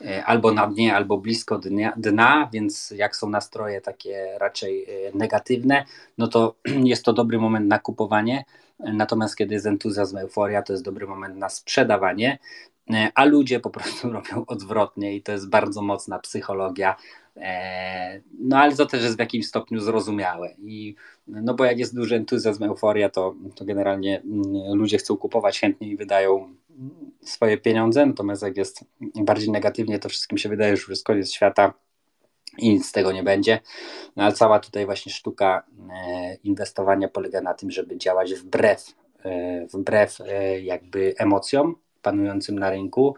e, 0.00 0.24
albo 0.24 0.52
na 0.52 0.66
dnie, 0.66 0.96
albo 0.96 1.18
blisko 1.18 1.58
dnia, 1.58 1.92
dna, 1.96 2.48
więc 2.52 2.90
jak 2.96 3.16
są 3.16 3.28
nastroje 3.28 3.80
takie 3.80 4.38
raczej 4.38 4.84
e, 4.84 5.12
negatywne, 5.14 5.84
no 6.18 6.28
to 6.28 6.54
jest 6.92 7.04
to 7.04 7.12
dobry 7.12 7.38
moment 7.38 7.68
na 7.68 7.78
kupowanie. 7.78 8.44
Natomiast 8.78 9.36
kiedy 9.36 9.54
jest 9.54 9.66
entuzjazm, 9.66 10.16
euforia, 10.16 10.62
to 10.62 10.72
jest 10.72 10.84
dobry 10.84 11.06
moment 11.06 11.36
na 11.36 11.48
sprzedawanie. 11.48 12.38
E, 12.90 13.10
a 13.14 13.24
ludzie 13.24 13.60
po 13.60 13.70
prostu 13.70 14.10
robią 14.12 14.44
odwrotnie 14.46 15.16
i 15.16 15.22
to 15.22 15.32
jest 15.32 15.48
bardzo 15.48 15.82
mocna 15.82 16.18
psychologia. 16.18 16.96
E, 17.36 18.20
no 18.38 18.58
ale 18.58 18.76
to 18.76 18.86
też 18.86 19.02
jest 19.02 19.16
w 19.16 19.20
jakimś 19.20 19.46
stopniu 19.46 19.80
zrozumiałe. 19.80 20.54
I, 20.58 20.94
no 21.26 21.54
bo 21.54 21.64
jak 21.64 21.78
jest 21.78 21.96
duży 21.96 22.16
entuzjazm, 22.16 22.64
euforia, 22.64 23.08
to, 23.08 23.34
to 23.54 23.64
generalnie 23.64 24.20
mm, 24.20 24.74
ludzie 24.74 24.98
chcą 24.98 25.16
kupować 25.16 25.60
chętnie 25.60 25.88
i 25.88 25.96
wydają 25.96 26.54
swoje 27.20 27.58
pieniądze, 27.58 28.06
natomiast 28.06 28.42
jak 28.42 28.56
jest 28.56 28.84
bardziej 29.00 29.50
negatywnie, 29.50 29.98
to 29.98 30.08
wszystkim 30.08 30.38
się 30.38 30.48
wydaje, 30.48 30.76
że 30.76 30.80
już 30.80 30.88
jest 30.88 31.04
koniec 31.04 31.32
świata 31.32 31.74
i 32.58 32.70
nic 32.70 32.88
z 32.88 32.92
tego 32.92 33.12
nie 33.12 33.22
będzie. 33.22 33.60
No, 34.16 34.24
ale 34.24 34.32
cała 34.32 34.60
tutaj 34.60 34.86
właśnie 34.86 35.12
sztuka 35.12 35.62
e, 35.90 36.34
inwestowania 36.34 37.08
polega 37.08 37.40
na 37.40 37.54
tym, 37.54 37.70
żeby 37.70 37.98
działać 37.98 38.34
wbrew, 38.34 38.94
wbrew 39.72 40.18
jakby 40.62 41.14
emocjom, 41.18 41.76
panującym 42.04 42.58
na 42.58 42.70
rynku, 42.70 43.14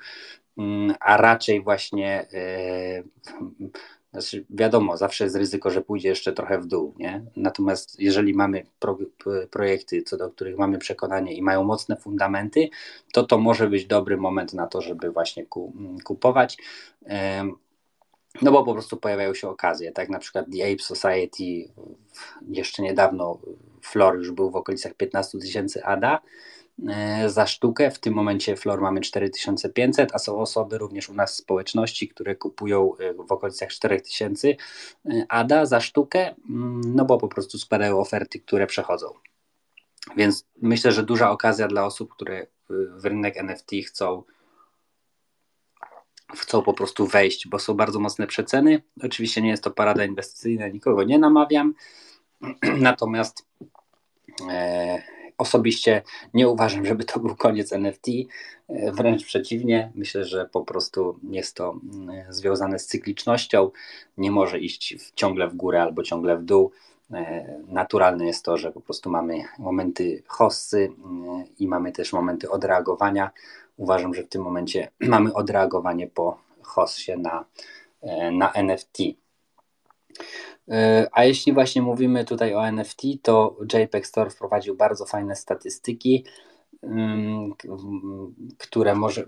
mm, 0.59 0.95
a 1.01 1.17
raczej 1.17 1.63
właśnie 1.63 2.27
e, 2.33 3.03
znaczy 4.13 4.45
wiadomo, 4.51 4.97
zawsze 4.97 5.25
jest 5.25 5.37
ryzyko, 5.37 5.71
że 5.71 5.83
pójdzie 5.83 6.09
jeszcze 6.09 6.33
trochę 6.33 6.59
w 6.59 6.67
dół, 6.67 6.95
nie? 6.99 7.25
Natomiast 7.37 8.01
jeżeli 8.01 8.35
mamy 8.35 8.67
pro, 8.79 8.99
projekty, 9.51 10.03
co 10.03 10.17
do 10.17 10.31
których 10.31 10.59
mamy 10.59 10.79
przekonanie 10.79 11.35
i 11.35 11.43
mają 11.43 11.65
mocne 11.65 11.97
fundamenty, 11.97 12.69
to 13.13 13.23
to 13.23 13.39
może 13.39 13.69
być 13.69 13.87
dobry 13.87 14.17
moment 14.17 14.55
na 14.55 14.67
to, 14.67 14.81
żeby 14.81 15.11
właśnie 15.11 15.47
ku, 15.47 15.73
kupować. 16.05 16.57
No 18.43 18.53
bo 18.53 18.65
po 18.65 18.73
prostu 18.73 18.97
pojawiają 18.97 19.35
się 19.35 19.49
okazje, 19.49 19.93
tak 19.93 20.09
na 20.09 20.19
przykład 20.19 20.47
The 20.53 20.73
Ape 20.73 20.83
Society 20.83 21.45
jeszcze 22.49 22.83
niedawno 22.83 23.39
floor 23.83 24.17
już 24.17 24.31
był 24.31 24.51
w 24.51 24.57
okolicach 24.57 24.95
15 24.95 25.39
tysięcy 25.39 25.85
ADA, 25.85 26.19
za 27.27 27.47
sztukę. 27.47 27.91
W 27.91 27.99
tym 27.99 28.15
momencie 28.15 28.57
floor 28.57 28.81
mamy 28.81 29.01
4500, 29.01 30.15
a 30.15 30.19
są 30.19 30.39
osoby 30.39 30.79
również 30.79 31.09
u 31.09 31.15
nas 31.15 31.33
w 31.33 31.37
społeczności, 31.37 32.09
które 32.09 32.35
kupują 32.35 32.97
e, 32.97 33.15
w 33.15 33.33
okolicach 33.33 33.69
4000 33.69 34.49
e, 34.49 34.57
ADA 35.29 35.67
za 35.67 35.81
sztukę, 35.81 36.35
mm, 36.51 36.81
no 36.95 37.05
bo 37.05 37.19
po 37.19 37.29
prostu 37.29 37.59
składają 37.59 38.01
oferty, 38.01 38.41
które 38.41 38.67
przechodzą. 38.67 39.07
Więc 40.17 40.47
myślę, 40.63 40.93
że 40.93 41.03
duża 41.03 41.31
okazja 41.31 41.69
dla 41.69 41.85
osób, 41.85 42.15
które 42.15 42.47
w 42.71 43.05
rynek 43.05 43.37
NFT 43.37 43.71
chcą 43.87 44.23
chcą 46.35 46.63
po 46.63 46.75
prostu 46.75 47.07
wejść, 47.07 47.49
bo 47.49 47.59
są 47.59 47.75
bardzo 47.75 48.01
mocne 48.01 48.27
przeceny. 48.27 48.83
Oczywiście 49.03 49.43
nie 49.43 49.49
jest 49.49 49.65
to 49.65 49.71
parada 49.71 50.05
inwestycyjna, 50.05 50.69
nikogo 50.69 51.05
nie 51.05 51.19
namawiam. 51.19 51.75
Natomiast 52.79 53.47
e, 54.51 55.03
osobiście 55.39 56.03
nie 56.35 56.49
uważam, 56.49 56.87
żeby 56.87 57.05
to 57.05 57.21
był 57.21 57.37
koniec 57.37 57.73
NFT. 57.73 58.07
E, 58.69 58.93
wręcz 58.93 59.25
przeciwnie, 59.25 59.93
myślę, 59.95 60.25
że 60.25 60.49
po 60.53 60.63
prostu 60.63 61.19
jest 61.31 61.57
to 61.57 61.81
mm, 61.95 62.33
związane 62.33 62.79
z 62.79 62.87
cyklicznością. 62.87 63.71
Nie 64.19 64.31
może 64.31 64.59
iść 64.59 65.13
ciągle 65.15 65.49
w 65.49 65.55
górę 65.55 65.83
albo 65.83 66.03
ciągle 66.03 66.37
w 66.37 66.45
dół. 66.45 66.71
E, 67.13 67.59
naturalne 67.69 68.27
jest 68.27 68.45
to, 68.45 68.57
że 68.57 68.73
po 68.73 68.81
prostu 68.81 69.11
mamy 69.11 69.45
momenty 69.59 70.23
hossy 70.27 70.93
mm, 71.05 71.45
i 71.59 71.69
mamy 71.69 71.93
też 71.93 72.13
momenty 72.13 72.51
odreagowania. 72.51 73.31
Uważam, 73.77 74.15
że 74.15 74.23
w 74.23 74.29
tym 74.29 74.43
momencie 74.43 74.89
mamy 75.15 75.35
odreagowanie 75.35 76.07
po 76.07 76.39
hossie 76.63 77.13
na, 77.19 77.45
e, 78.03 78.31
na 78.31 78.53
NFT. 78.53 78.99
E, 80.71 81.09
a 81.13 81.25
jeśli 81.25 81.53
właśnie 81.53 81.83
mówimy 81.83 82.25
tutaj 82.25 82.55
o 82.55 82.69
NFT, 82.69 83.03
to 83.23 83.57
JPEG 83.75 84.07
Store 84.07 84.31
wprowadził 84.31 84.77
bardzo 84.77 85.07
fajne 85.07 85.37
statystyki, 85.37 86.25
mm, 86.83 87.53
które 88.59 88.95
może, 88.95 89.25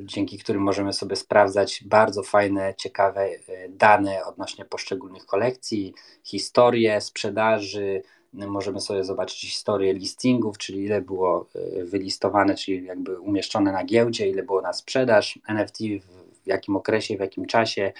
dzięki 0.00 0.38
którym 0.38 0.62
możemy 0.62 0.92
sobie 0.92 1.16
sprawdzać 1.16 1.84
bardzo 1.86 2.22
fajne, 2.22 2.74
ciekawe 2.76 3.20
e, 3.20 3.38
dane 3.68 4.24
odnośnie 4.24 4.64
poszczególnych 4.64 5.26
kolekcji, 5.26 5.94
historię 6.24 7.00
sprzedaży. 7.00 8.02
Możemy 8.32 8.80
sobie 8.80 9.04
zobaczyć 9.04 9.40
historię 9.40 9.94
listingów, 9.94 10.58
czyli 10.58 10.84
ile 10.84 11.00
było 11.00 11.48
e, 11.54 11.84
wylistowane, 11.84 12.54
czyli 12.54 12.84
jakby 12.86 13.20
umieszczone 13.20 13.72
na 13.72 13.84
giełdzie, 13.84 14.28
ile 14.28 14.42
było 14.42 14.62
na 14.62 14.72
sprzedaż 14.72 15.38
NFT 15.48 15.78
w 16.06 16.21
jakim 16.46 16.76
okresie, 16.76 17.16
w 17.16 17.20
jakim 17.20 17.46
czasie, 17.46 17.92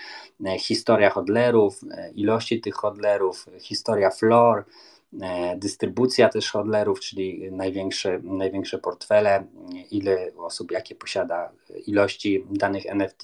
e, 0.47 0.59
historia 0.59 1.11
hodlerów, 1.11 1.81
e, 1.91 2.11
ilości 2.11 2.61
tych 2.61 2.75
hodlerów, 2.75 3.47
historia 3.61 4.11
floor, 4.11 4.65
e, 5.23 5.57
dystrybucja 5.57 6.29
też 6.29 6.51
hodlerów, 6.51 7.01
czyli 7.01 7.53
największe, 7.53 8.21
największe 8.23 8.79
portfele, 8.79 9.47
ile 9.91 10.31
osób 10.37 10.73
jakie 10.73 10.95
posiada 10.95 11.53
ilości 11.87 12.45
danych 12.51 12.87
NFT, 12.87 13.23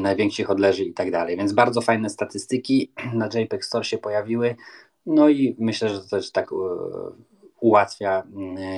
najwięksi 0.00 0.44
hodlerzy 0.44 0.84
i 0.84 0.92
tak 0.92 1.10
dalej. 1.10 1.36
Więc 1.36 1.52
bardzo 1.52 1.80
fajne 1.80 2.10
statystyki 2.10 2.92
na 3.14 3.28
JPEG 3.34 3.64
Store 3.64 3.84
się 3.84 3.98
pojawiły. 3.98 4.56
No 5.06 5.28
i 5.28 5.56
myślę, 5.58 5.88
że 5.88 6.00
to 6.00 6.08
też 6.08 6.30
tak 6.30 6.50
ułatwia 7.64 8.22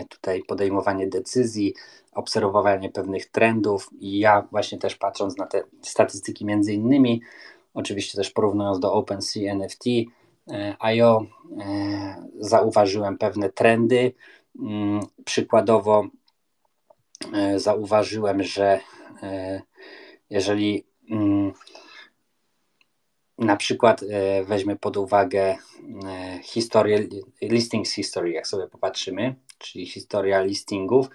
tutaj 0.08 0.42
podejmowanie 0.42 1.06
decyzji, 1.06 1.74
obserwowanie 2.12 2.90
pewnych 2.90 3.26
trendów 3.30 3.90
i 4.00 4.18
ja 4.18 4.48
właśnie 4.50 4.78
też 4.78 4.96
patrząc 4.96 5.36
na 5.36 5.46
te 5.46 5.62
statystyki 5.82 6.44
między 6.44 6.72
innymi, 6.72 7.22
oczywiście 7.74 8.18
też 8.18 8.30
porównując 8.30 8.80
do 8.80 8.92
OpenSea 8.92 9.52
NFT, 9.52 9.84
e, 10.50 10.76
IO, 10.78 11.26
e, 11.60 12.28
zauważyłem 12.40 13.18
pewne 13.18 13.50
trendy. 13.50 14.12
Mm, 14.62 15.00
przykładowo 15.24 16.06
e, 17.34 17.58
zauważyłem, 17.58 18.42
że 18.42 18.80
jeżeli 20.30 20.84
mm, 21.10 21.52
na 23.38 23.56
przykład 23.56 24.04
weźmie 24.46 24.76
pod 24.76 24.96
uwagę 24.96 25.56
historię, 26.42 27.08
listings 27.42 27.92
history, 27.92 28.30
jak 28.30 28.46
sobie 28.46 28.66
popatrzymy, 28.66 29.34
czyli 29.58 29.86
historia 29.86 30.40
listingów, 30.40 31.08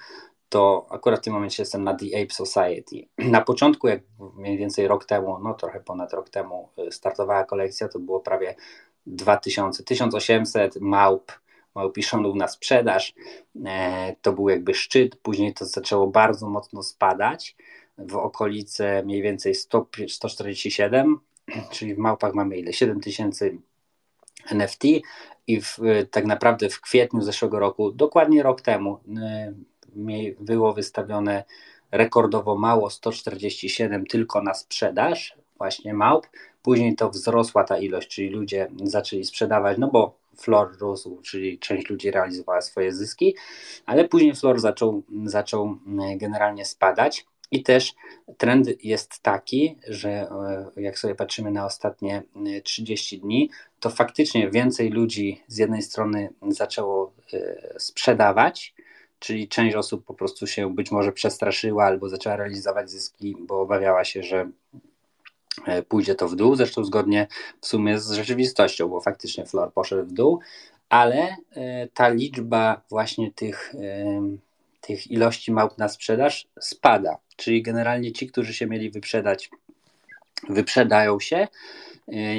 to 0.51 0.87
akurat 0.89 1.19
w 1.19 1.23
tym 1.23 1.33
momencie 1.33 1.63
jestem 1.63 1.83
na 1.83 1.93
The 1.93 2.05
Ape 2.05 2.33
Society. 2.33 3.07
Na 3.17 3.41
początku, 3.41 3.87
jak 3.87 4.01
mniej 4.35 4.57
więcej 4.57 4.87
rok 4.87 5.05
temu, 5.05 5.39
no 5.43 5.53
trochę 5.53 5.79
ponad 5.79 6.13
rok 6.13 6.29
temu 6.29 6.69
y, 6.87 6.91
startowała 6.91 7.43
kolekcja, 7.43 7.87
to 7.87 7.99
było 7.99 8.19
prawie 8.19 8.55
2000, 9.05 9.83
1800 9.83 10.81
małp, 10.81 11.31
małpiszonów 11.75 12.35
na 12.35 12.47
sprzedaż. 12.47 13.13
E, 13.65 14.15
to 14.21 14.33
był 14.33 14.49
jakby 14.49 14.73
szczyt, 14.73 15.15
później 15.15 15.53
to 15.53 15.65
zaczęło 15.65 16.07
bardzo 16.07 16.49
mocno 16.49 16.83
spadać 16.83 17.55
w 17.97 18.15
okolice 18.15 19.03
mniej 19.03 19.21
więcej 19.21 19.55
100, 19.55 19.87
147, 20.07 21.19
czyli 21.71 21.95
w 21.95 21.97
małpach 21.97 22.33
mamy 22.33 22.57
ile? 22.57 22.73
7000 22.73 23.51
NFT 24.51 24.83
i 25.47 25.61
w, 25.61 25.77
tak 26.11 26.25
naprawdę 26.25 26.69
w 26.69 26.81
kwietniu 26.81 27.21
zeszłego 27.21 27.59
roku, 27.59 27.91
dokładnie 27.91 28.43
rok 28.43 28.61
temu, 28.61 28.99
y, 29.97 30.35
było 30.39 30.73
wystawione 30.73 31.43
rekordowo 31.91 32.57
mało, 32.57 32.89
147 32.89 34.05
tylko 34.05 34.41
na 34.41 34.53
sprzedaż 34.53 35.35
właśnie 35.57 35.93
małp. 35.93 36.27
Później 36.61 36.95
to 36.95 37.09
wzrosła 37.09 37.63
ta 37.63 37.77
ilość, 37.77 38.07
czyli 38.07 38.29
ludzie 38.29 38.67
zaczęli 38.83 39.23
sprzedawać, 39.23 39.77
no 39.77 39.87
bo 39.87 40.15
flor 40.37 40.77
rósł, 40.79 41.21
czyli 41.21 41.59
część 41.59 41.89
ludzi 41.89 42.11
realizowała 42.11 42.61
swoje 42.61 42.93
zyski, 42.93 43.35
ale 43.85 44.07
później 44.07 44.35
flor 44.35 44.59
zaczął, 44.59 45.03
zaczął 45.25 45.77
mm, 45.87 46.17
generalnie 46.17 46.65
spadać. 46.65 47.25
I 47.51 47.63
też 47.63 47.93
trend 48.37 48.83
jest 48.83 49.19
taki, 49.19 49.77
że 49.87 50.09
e, 50.09 50.81
jak 50.81 50.99
sobie 50.99 51.15
patrzymy 51.15 51.51
na 51.51 51.65
ostatnie 51.65 52.23
30 52.63 53.15
mm, 53.15 53.27
dni, 53.27 53.49
to 53.79 53.89
faktycznie 53.89 54.49
więcej 54.49 54.89
ludzi 54.89 55.41
z 55.47 55.57
jednej 55.57 55.81
strony 55.81 56.29
zaczęło 56.47 57.13
e, 57.33 57.79
sprzedawać, 57.79 58.73
czyli 59.19 59.47
część 59.47 59.75
osób 59.75 60.05
po 60.05 60.13
prostu 60.13 60.47
się 60.47 60.75
być 60.75 60.91
może 60.91 61.11
przestraszyła 61.11 61.85
albo 61.85 62.09
zaczęła 62.09 62.35
realizować 62.35 62.91
zyski, 62.91 63.35
bo 63.39 63.61
obawiała 63.61 64.03
się, 64.03 64.23
że 64.23 64.49
e, 65.65 65.83
pójdzie 65.83 66.15
to 66.15 66.27
w 66.27 66.35
dół, 66.35 66.55
zresztą 66.55 66.83
zgodnie 66.83 67.27
w 67.61 67.67
sumie 67.67 67.99
z 67.99 68.11
rzeczywistością, 68.11 68.87
bo 68.87 69.01
faktycznie 69.01 69.45
flor 69.45 69.73
poszedł 69.73 70.09
w 70.09 70.13
dół, 70.13 70.39
ale 70.89 71.35
e, 71.55 71.87
ta 71.93 72.09
liczba 72.09 72.81
właśnie 72.89 73.31
tych, 73.31 73.73
tych 74.91 75.11
ilości 75.11 75.51
małp 75.51 75.77
na 75.77 75.89
sprzedaż 75.89 76.47
spada, 76.59 77.17
czyli 77.35 77.61
generalnie 77.61 78.11
ci, 78.11 78.27
którzy 78.27 78.53
się 78.53 78.67
mieli 78.67 78.91
wyprzedać, 78.91 79.49
wyprzedają 80.49 81.19
się, 81.19 81.47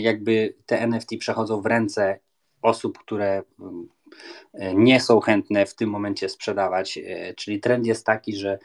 jakby 0.01 0.55
te 0.67 0.81
NFT 0.81 1.11
przechodzą 1.19 1.61
w 1.61 1.67
ręce 1.67 2.19
osób, 2.63 2.99
które 2.99 3.43
nie 4.75 5.01
są 5.01 5.21
chętne 5.21 5.67
w 5.67 5.75
tym 5.75 5.91
momencie 5.91 6.29
sprzedawać. 6.29 6.99
E, 6.99 7.35
czyli 7.35 7.61
trend 7.61 7.87
jest 7.87 8.07
taki, 8.07 8.37
że, 8.37 8.59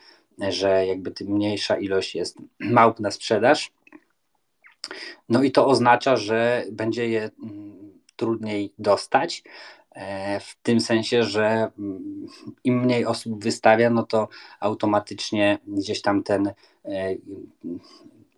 że 0.49 0.87
jakby 0.87 1.11
tym 1.11 1.27
mniejsza 1.27 1.77
ilość 1.77 2.15
jest 2.15 2.37
małp 2.59 2.99
na 2.99 3.11
sprzedaż. 3.11 3.71
No 5.29 5.43
i 5.43 5.51
to 5.51 5.67
oznacza, 5.67 6.17
że 6.17 6.65
będzie 6.71 7.09
je 7.09 7.29
mm, 7.43 8.01
trudniej 8.15 8.73
dostać. 8.79 9.43
E, 9.97 10.39
w 10.39 10.55
tym 10.63 10.81
sensie, 10.81 11.23
że 11.23 11.71
mm, 11.79 12.27
im 12.63 12.79
mniej 12.83 13.05
osób 13.05 13.43
wystawia, 13.43 13.89
no 13.89 14.03
to 14.03 14.27
automatycznie 14.59 15.59
gdzieś 15.67 16.01
tam 16.01 16.23
ten 16.23 16.47
e, 16.85 17.15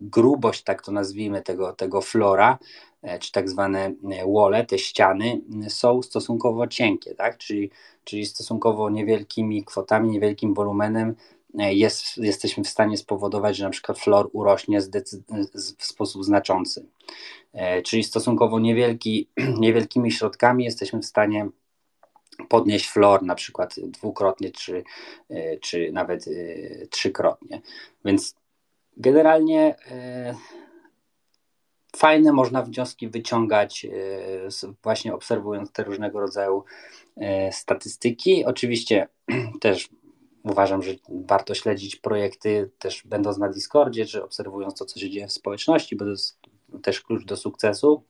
grubość, 0.00 0.62
tak 0.62 0.82
to 0.82 0.92
nazwijmy, 0.92 1.42
tego, 1.42 1.72
tego 1.72 2.00
flora, 2.00 2.58
e, 3.02 3.18
czy 3.18 3.32
tak 3.32 3.50
zwane 3.50 3.92
wole, 4.26 4.66
te 4.66 4.78
ściany, 4.78 5.40
są 5.68 6.02
stosunkowo 6.02 6.66
cienkie, 6.66 7.14
tak? 7.14 7.38
czyli, 7.38 7.70
czyli 8.04 8.26
stosunkowo 8.26 8.90
niewielkimi 8.90 9.64
kwotami, 9.64 10.10
niewielkim 10.10 10.54
wolumenem 10.54 11.14
jest, 11.54 12.16
jesteśmy 12.16 12.64
w 12.64 12.68
stanie 12.68 12.96
spowodować, 12.96 13.56
że 13.56 13.64
na 13.64 13.70
przykład 13.70 13.98
flor 13.98 14.30
urośnie 14.32 14.80
w 15.78 15.84
sposób 15.84 16.24
znaczący. 16.24 16.86
Czyli 17.84 18.04
stosunkowo 18.04 18.60
niewielki, 18.60 19.28
niewielkimi 19.60 20.12
środkami 20.12 20.64
jesteśmy 20.64 21.00
w 21.00 21.06
stanie 21.06 21.48
podnieść 22.48 22.88
flor 22.88 23.22
na 23.22 23.34
przykład 23.34 23.74
dwukrotnie, 23.80 24.50
czy, 24.50 24.84
czy 25.60 25.90
nawet 25.92 26.24
trzykrotnie. 26.90 27.60
Więc 28.04 28.34
Generalnie 29.00 29.76
e, 29.90 30.34
fajne 31.96 32.32
można 32.32 32.62
wnioski 32.62 33.08
wyciągać, 33.08 33.86
właśnie 34.82 35.14
obserwując 35.14 35.72
te 35.72 35.84
różnego 35.84 36.20
rodzaju 36.20 36.64
statystyki. 37.50 38.44
Oczywiście 38.44 39.08
też 39.60 39.88
uważam, 40.42 40.82
że 40.82 40.94
warto 41.08 41.54
śledzić 41.54 41.96
projekty 41.96 42.70
też 42.78 43.02
będąc 43.06 43.38
na 43.38 43.48
Discordzie, 43.48 44.06
czy 44.06 44.24
obserwując 44.24 44.74
to, 44.74 44.84
co 44.84 45.00
się 45.00 45.10
dzieje 45.10 45.26
w 45.26 45.32
społeczności, 45.32 45.96
bo 45.96 46.04
to 46.04 46.10
jest 46.10 46.38
też 46.82 47.00
klucz 47.00 47.24
do 47.24 47.36
sukcesu. 47.36 48.02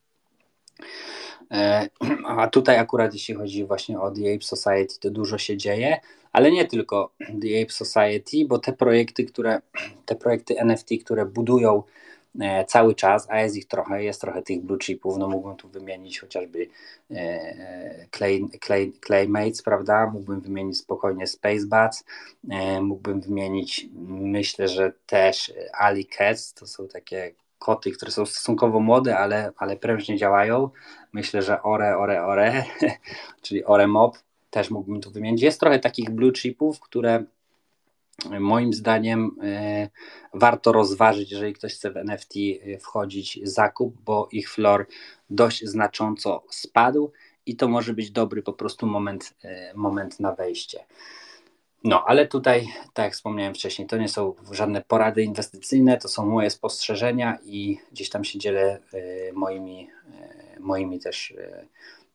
E, 1.51 1.89
a 2.27 2.49
tutaj 2.49 2.79
akurat 2.79 3.15
jeśli 3.15 3.35
chodzi 3.35 3.65
właśnie 3.65 4.01
o 4.01 4.11
The 4.11 4.35
Ape 4.35 4.45
Society, 4.45 4.95
to 5.01 5.11
dużo 5.11 5.39
się 5.39 5.57
dzieje, 5.57 6.01
ale 6.33 6.53
nie 6.53 6.67
tylko 6.67 7.13
The 7.21 7.63
Ape 7.63 7.73
Society, 7.73 8.47
bo 8.47 8.59
te 8.59 8.73
projekty, 8.73 9.25
które, 9.25 9.61
te 10.07 10.17
projekty 10.17 10.59
NFT, 10.59 10.89
które 11.05 11.27
budują 11.27 11.83
cały 12.67 12.95
czas, 12.95 13.27
a 13.31 13.41
jest 13.41 13.57
ich 13.57 13.67
trochę, 13.69 14.05
jest 14.05 14.21
trochę 14.21 14.43
tych 14.43 14.61
blue 14.61 14.79
chipów, 14.79 15.17
no 15.19 15.29
mógłbym 15.29 15.57
tu 15.57 15.69
wymienić 15.69 16.21
chociażby 16.21 16.69
e, 17.11 18.07
Clay, 18.17 18.41
Clay, 18.67 18.93
Claymates, 19.07 19.63
prawda, 19.63 20.11
mógłbym 20.13 20.41
wymienić 20.41 20.79
spokojnie 20.79 21.27
Spacebats, 21.27 22.05
mógłbym 22.81 23.21
wymienić, 23.21 23.89
myślę, 24.09 24.69
że 24.69 24.93
też 25.07 25.53
Ali 25.73 26.07
Cats, 26.07 26.55
to 26.55 26.67
są 26.67 26.89
takie 26.89 27.35
koty, 27.61 27.91
które 27.91 28.11
są 28.11 28.27
stosunkowo 28.27 28.81
młode, 28.81 29.19
ale, 29.19 29.53
ale 29.57 29.77
prężnie 29.77 30.17
działają. 30.17 30.71
Myślę, 31.13 31.43
że 31.43 31.63
Ore, 31.63 31.97
Ore, 31.99 32.25
Ore, 32.25 32.65
czyli 33.43 33.65
Ore 33.65 33.87
Mob 33.87 34.19
też 34.51 34.71
mógłbym 34.71 35.01
tu 35.01 35.11
wymienić. 35.11 35.43
Jest 35.43 35.61
trochę 35.61 35.79
takich 35.79 36.11
blue 36.11 36.33
chipów, 36.33 36.81
które 36.81 37.25
moim 38.41 38.73
zdaniem 38.73 39.37
y, 39.43 39.91
warto 40.35 40.73
rozważyć, 40.73 41.31
jeżeli 41.31 41.53
ktoś 41.53 41.75
chce 41.75 41.91
w 41.91 41.97
NFT 41.97 42.35
wchodzić 42.81 43.41
zakup, 43.43 44.01
bo 44.05 44.29
ich 44.33 44.51
floor 44.51 44.87
dość 45.31 45.65
znacząco 45.65 46.45
spadł 46.51 47.13
i 47.47 47.57
to 47.57 47.69
może 47.69 47.95
być 47.95 48.11
dobry 48.11 48.43
po 48.43 48.53
prostu 48.53 48.87
moment, 48.87 49.35
y, 49.45 49.49
moment 49.75 50.21
na 50.21 50.35
wejście. 50.35 50.85
No, 51.85 52.05
ale 52.07 52.27
tutaj, 52.27 52.69
tak 52.95 53.05
jak 53.05 53.13
wspomniałem 53.13 53.55
wcześniej, 53.55 53.89
to 53.89 53.97
nie 53.97 54.09
są 54.09 54.35
żadne 54.53 54.83
porady 54.83 55.23
inwestycyjne, 55.23 55.99
to 55.99 56.09
są 56.09 56.27
moje 56.27 56.51
spostrzeżenia 56.51 57.39
i 57.45 57.79
gdzieś 57.93 58.11
tam 58.11 58.25
się 58.25 58.39
dzielę 58.39 58.81
moimi, 59.33 59.91
moimi 60.59 60.99
też 60.99 61.35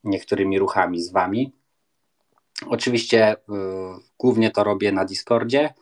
niektórymi 0.03 0.59
ruchami 0.59 1.01
z 1.01 1.11
Wami. 1.11 1.51
Oczywiście 2.67 3.35
głównie 4.19 4.51
to 4.51 4.63
robię 4.63 4.91
na 4.91 5.05
Discordzie 5.05 5.73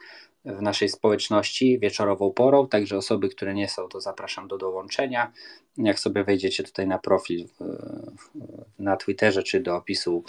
w 0.46 0.62
naszej 0.62 0.90
społeczności 0.90 1.80
wieczorową 1.80 2.32
porą, 2.32 2.68
także 2.68 2.98
osoby, 2.98 3.30
które 3.30 3.54
nie 3.54 3.70
są, 3.70 3.88
to 3.88 4.02
zapraszam 4.02 4.48
do 4.48 4.58
dołączenia. 4.58 5.32
Jak 5.78 6.00
sobie 6.00 6.24
wejdziecie 6.24 6.64
tutaj 6.64 6.88
na 6.88 7.00
profil 7.00 7.48
na 8.80 8.98
Twitterze 8.98 9.44
czy 9.44 9.60
do 9.60 9.76
opisu 9.76 10.24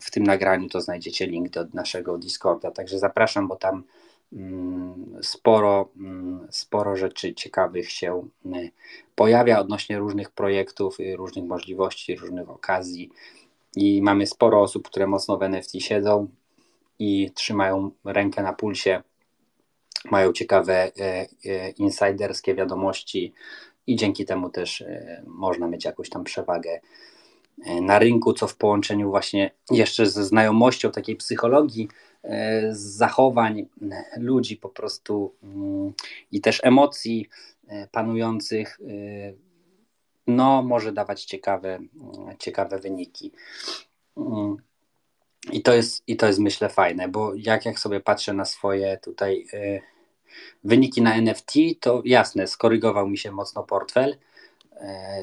w 0.00 0.10
tym 0.10 0.22
nagraniu, 0.24 0.68
to 0.68 0.80
znajdziecie 0.80 1.26
link 1.26 1.48
do 1.48 1.64
naszego 1.74 2.18
Discorda. 2.18 2.70
Także 2.70 2.98
zapraszam, 2.98 3.48
bo 3.48 3.56
tam 3.56 3.84
mm, 4.32 5.18
sporo, 5.22 5.88
mm, 5.96 6.48
sporo 6.50 6.96
rzeczy 6.96 7.34
ciekawych 7.34 7.90
się 7.90 8.28
pojawia 9.14 9.60
odnośnie 9.60 9.98
różnych 9.98 10.30
projektów, 10.30 10.96
różnych 11.16 11.44
możliwości, 11.44 12.16
różnych 12.16 12.50
okazji. 12.50 13.10
I 13.76 14.02
mamy 14.02 14.26
sporo 14.26 14.62
osób, 14.62 14.88
które 14.88 15.06
mocno 15.06 15.38
w 15.38 15.42
NFT 15.42 15.72
siedzą 15.78 16.28
i 16.98 17.30
trzymają 17.34 17.90
rękę 18.04 18.42
na 18.42 18.52
pulsie, 18.52 19.02
mają 20.10 20.32
ciekawe 20.32 20.74
e, 20.74 20.92
e, 21.44 21.70
insiderskie 21.70 22.54
wiadomości 22.54 23.32
i 23.86 23.96
dzięki 23.96 24.24
temu 24.24 24.50
też 24.50 24.80
e, 24.80 25.22
można 25.26 25.68
mieć 25.68 25.84
jakąś 25.84 26.08
tam 26.08 26.24
przewagę 26.24 26.80
na 27.80 27.98
rynku, 27.98 28.32
co 28.32 28.46
w 28.46 28.56
połączeniu 28.56 29.10
właśnie 29.10 29.50
jeszcze 29.70 30.06
ze 30.06 30.24
znajomością 30.24 30.90
takiej 30.90 31.16
psychologii, 31.16 31.88
z 32.70 32.78
zachowań 32.78 33.66
ludzi 34.16 34.56
po 34.56 34.68
prostu 34.68 35.34
mm, 35.42 35.92
i 36.32 36.40
też 36.40 36.60
emocji 36.64 37.28
panujących, 37.92 38.80
no 40.26 40.62
może 40.62 40.92
dawać 40.92 41.24
ciekawe, 41.24 41.78
ciekawe 42.38 42.78
wyniki. 42.78 43.32
Mm. 44.16 44.56
I 45.52 45.62
to 45.62 45.74
jest, 45.74 46.02
i 46.06 46.16
to 46.16 46.26
jest 46.26 46.38
myślę 46.38 46.68
fajne, 46.68 47.08
bo 47.08 47.34
jak, 47.34 47.66
jak 47.66 47.78
sobie 47.78 48.00
patrzę 48.00 48.32
na 48.32 48.44
swoje 48.44 48.98
tutaj 49.02 49.46
y, 49.54 49.82
wyniki 50.64 51.02
na 51.02 51.14
NFT, 51.14 51.52
to 51.80 52.02
jasne, 52.04 52.46
skorygował 52.46 53.08
mi 53.08 53.18
się 53.18 53.30
mocno 53.30 53.62
portfel. 53.62 54.10
Y, 54.10 54.16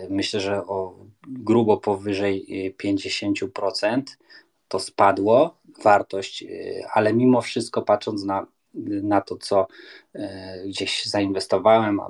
myślę, 0.10 0.40
że 0.40 0.68
o 0.68 0.96
grubo 1.28 1.78
powyżej 1.78 2.74
50% 2.84 4.02
to 4.68 4.80
spadło 4.80 5.58
wartość, 5.84 6.44
y, 6.44 6.82
ale 6.94 7.14
mimo 7.14 7.42
wszystko 7.42 7.82
patrząc 7.82 8.24
na 8.24 8.48
na 9.04 9.22
to, 9.22 9.38
co 9.38 9.68
e, 10.16 10.64
gdzieś 10.68 11.06
zainwestowałem. 11.06 12.02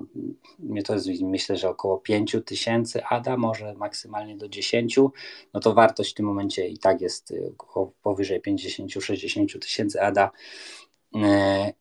Mnie 0.60 0.84
to 0.84 0.94
jest 0.94 1.08
myślę, 1.22 1.58
że 1.58 1.70
około 1.70 1.98
5 1.98 2.36
tysięcy 2.46 3.04
ADA, 3.06 3.38
może 3.38 3.74
maksymalnie 3.74 4.38
do 4.38 4.50
10, 4.50 5.00
no 5.54 5.60
to 5.60 5.74
wartość 5.74 6.12
w 6.12 6.14
tym 6.14 6.26
momencie 6.26 6.68
i 6.68 6.78
tak 6.78 7.02
jest 7.02 7.32
e, 7.32 7.36
powyżej 8.02 8.42
50-60 8.42 9.60
tysięcy 9.60 10.02
ADA. 10.02 10.32
E, 11.16 11.74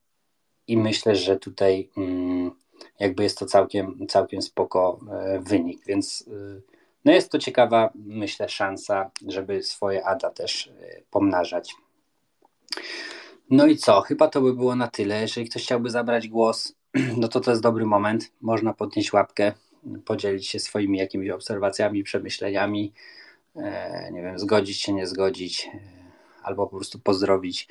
I 0.67 0.77
myślę, 0.77 1.17
że 1.17 1.37
tutaj 1.37 1.91
mm, 1.97 2.51
jakby 2.99 3.23
jest 3.23 3.39
to 3.39 3.47
całkiem, 3.47 4.07
całkiem 4.09 4.43
spoko 4.43 5.01
wynik, 5.41 5.87
więc 5.87 6.25
no 7.05 7.13
jest 7.13 7.31
to 7.31 7.39
ciekawa, 7.39 7.91
myślę, 7.95 8.49
szansa, 8.49 9.11
żeby 9.29 9.63
swoje 9.63 10.07
ADA 10.07 10.31
też 10.31 10.73
pomnażać. 11.11 11.75
No 13.51 13.67
i 13.67 13.77
co? 13.77 14.01
Chyba 14.01 14.29
to 14.29 14.41
by 14.41 14.55
było 14.55 14.77
na 14.77 14.89
tyle. 14.89 15.21
Jeżeli 15.21 15.51
ktoś 15.51 15.63
chciałby 15.63 15.91
zabrać 15.91 16.29
głos, 16.29 16.73
no 17.21 17.29
to 17.29 17.41
to 17.41 17.51
jest 17.51 17.63
dobry 17.63 17.87
moment. 17.87 18.33
Można 18.41 18.75
podnieść 18.75 19.13
łapkę, 19.13 19.53
podzielić 20.05 20.49
się 20.49 20.61
swoimi 20.61 20.99
jakimiś 20.99 21.31
obserwacjami, 21.31 22.03
przemyśleniami. 22.05 22.93
E, 23.57 24.11
nie 24.13 24.23
wiem, 24.23 24.39
zgodzić 24.39 24.81
się, 24.81 24.93
nie 24.93 25.07
zgodzić, 25.07 25.71
e, 25.75 25.79
albo 26.43 26.67
po 26.67 26.77
prostu 26.77 26.99
pozdrowić 26.99 27.69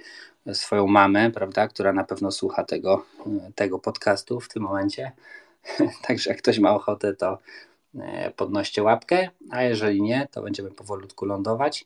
swoją 0.53 0.87
mamę, 0.87 1.31
prawda, 1.31 1.67
która 1.67 1.93
na 1.93 2.03
pewno 2.03 2.31
słucha 2.31 2.63
tego, 2.63 3.05
e, 3.25 3.51
tego 3.55 3.79
podcastu 3.79 4.39
w 4.39 4.49
tym 4.49 4.63
momencie. 4.63 5.11
Także 6.07 6.29
jak 6.29 6.39
ktoś 6.39 6.59
ma 6.59 6.75
ochotę, 6.75 7.13
to 7.15 7.39
podnoście 8.35 8.83
łapkę, 8.83 9.29
a 9.49 9.63
jeżeli 9.63 10.01
nie, 10.01 10.27
to 10.31 10.41
będziemy 10.41 10.71
powolutku 10.71 11.25
lądować. 11.25 11.85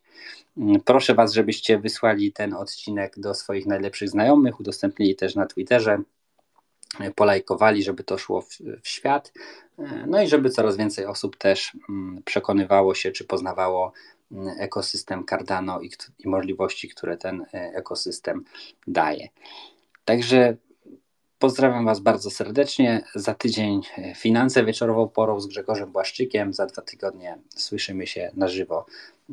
Mm, 0.58 0.82
proszę 0.82 1.16
Was, 1.16 1.34
żebyście 1.34 1.80
wysłali 1.80 2.34
ten 2.34 2.54
odcinek 2.54 3.20
do 3.20 3.34
swoich 3.34 3.66
najlepszych 3.66 4.10
znajomych, 4.10 4.60
udostępnili 4.60 5.16
też 5.16 5.36
na 5.36 5.46
Twitterze, 5.46 6.02
e, 7.00 7.12
polajkowali, 7.12 7.84
żeby 7.84 8.04
to 8.04 8.18
szło 8.18 8.42
w, 8.42 8.58
w 8.84 8.88
świat, 8.88 9.34
e, 9.80 10.06
no 10.08 10.22
i 10.22 10.28
żeby 10.28 10.50
coraz 10.50 10.78
więcej 10.78 11.06
osób 11.06 11.38
też 11.38 11.78
mm, 11.90 12.22
przekonywało 12.26 12.96
się, 12.96 13.12
czy 13.12 13.24
poznawało 13.24 13.94
mm, 14.32 14.56
ekosystem 14.60 15.26
Cardano 15.30 15.82
i, 15.82 15.92
i 16.20 16.28
możliwości, 16.28 16.90
które 16.90 17.18
ten 17.18 17.46
ekosystem 17.52 18.44
daje. 18.88 19.28
Także 20.06 20.58
Pozdrawiam 21.44 21.86
Was 21.86 22.00
bardzo 22.00 22.32
serdecznie. 22.32 23.04
Za 23.16 23.34
tydzień 23.34 23.82
e, 23.98 24.16
finanse 24.16 24.66
wieczorową 24.66 25.08
porą 25.08 25.40
z 25.40 25.48
Grzegorzem 25.48 25.92
Błaszczykiem. 25.92 26.54
Za 26.54 26.66
dwa 26.66 26.82
tygodnie 26.82 27.38
słyszymy 27.50 28.08
się 28.08 28.32
na 28.36 28.48
żywo 28.48 28.86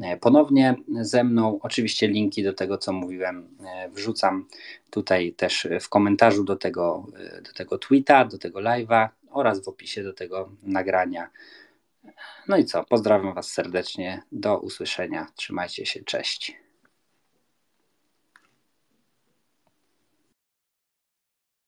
e, 0.02 0.16
ponownie 0.16 0.76
ze 1.00 1.24
mną. 1.24 1.58
Oczywiście 1.62 2.08
linki 2.08 2.42
do 2.42 2.52
tego, 2.52 2.78
co 2.78 2.92
mówiłem, 2.92 3.48
e, 3.66 3.88
wrzucam 3.88 4.46
tutaj 4.90 5.32
też 5.32 5.68
w 5.80 5.88
komentarzu 5.88 6.44
do 6.44 6.56
tego, 6.56 7.06
do 7.44 7.52
tego 7.52 7.78
tweeta, 7.78 8.24
do 8.24 8.38
tego 8.38 8.60
live'a 8.60 9.08
oraz 9.30 9.64
w 9.64 9.68
opisie 9.68 10.02
do 10.02 10.12
tego 10.12 10.52
nagrania. 10.62 11.30
No 12.48 12.56
i 12.56 12.64
co? 12.64 12.84
Pozdrawiam 12.84 13.34
Was 13.34 13.52
serdecznie. 13.52 14.22
Do 14.32 14.58
usłyszenia. 14.58 15.26
Trzymajcie 15.36 15.86
się. 15.86 16.04
Cześć. 16.04 16.60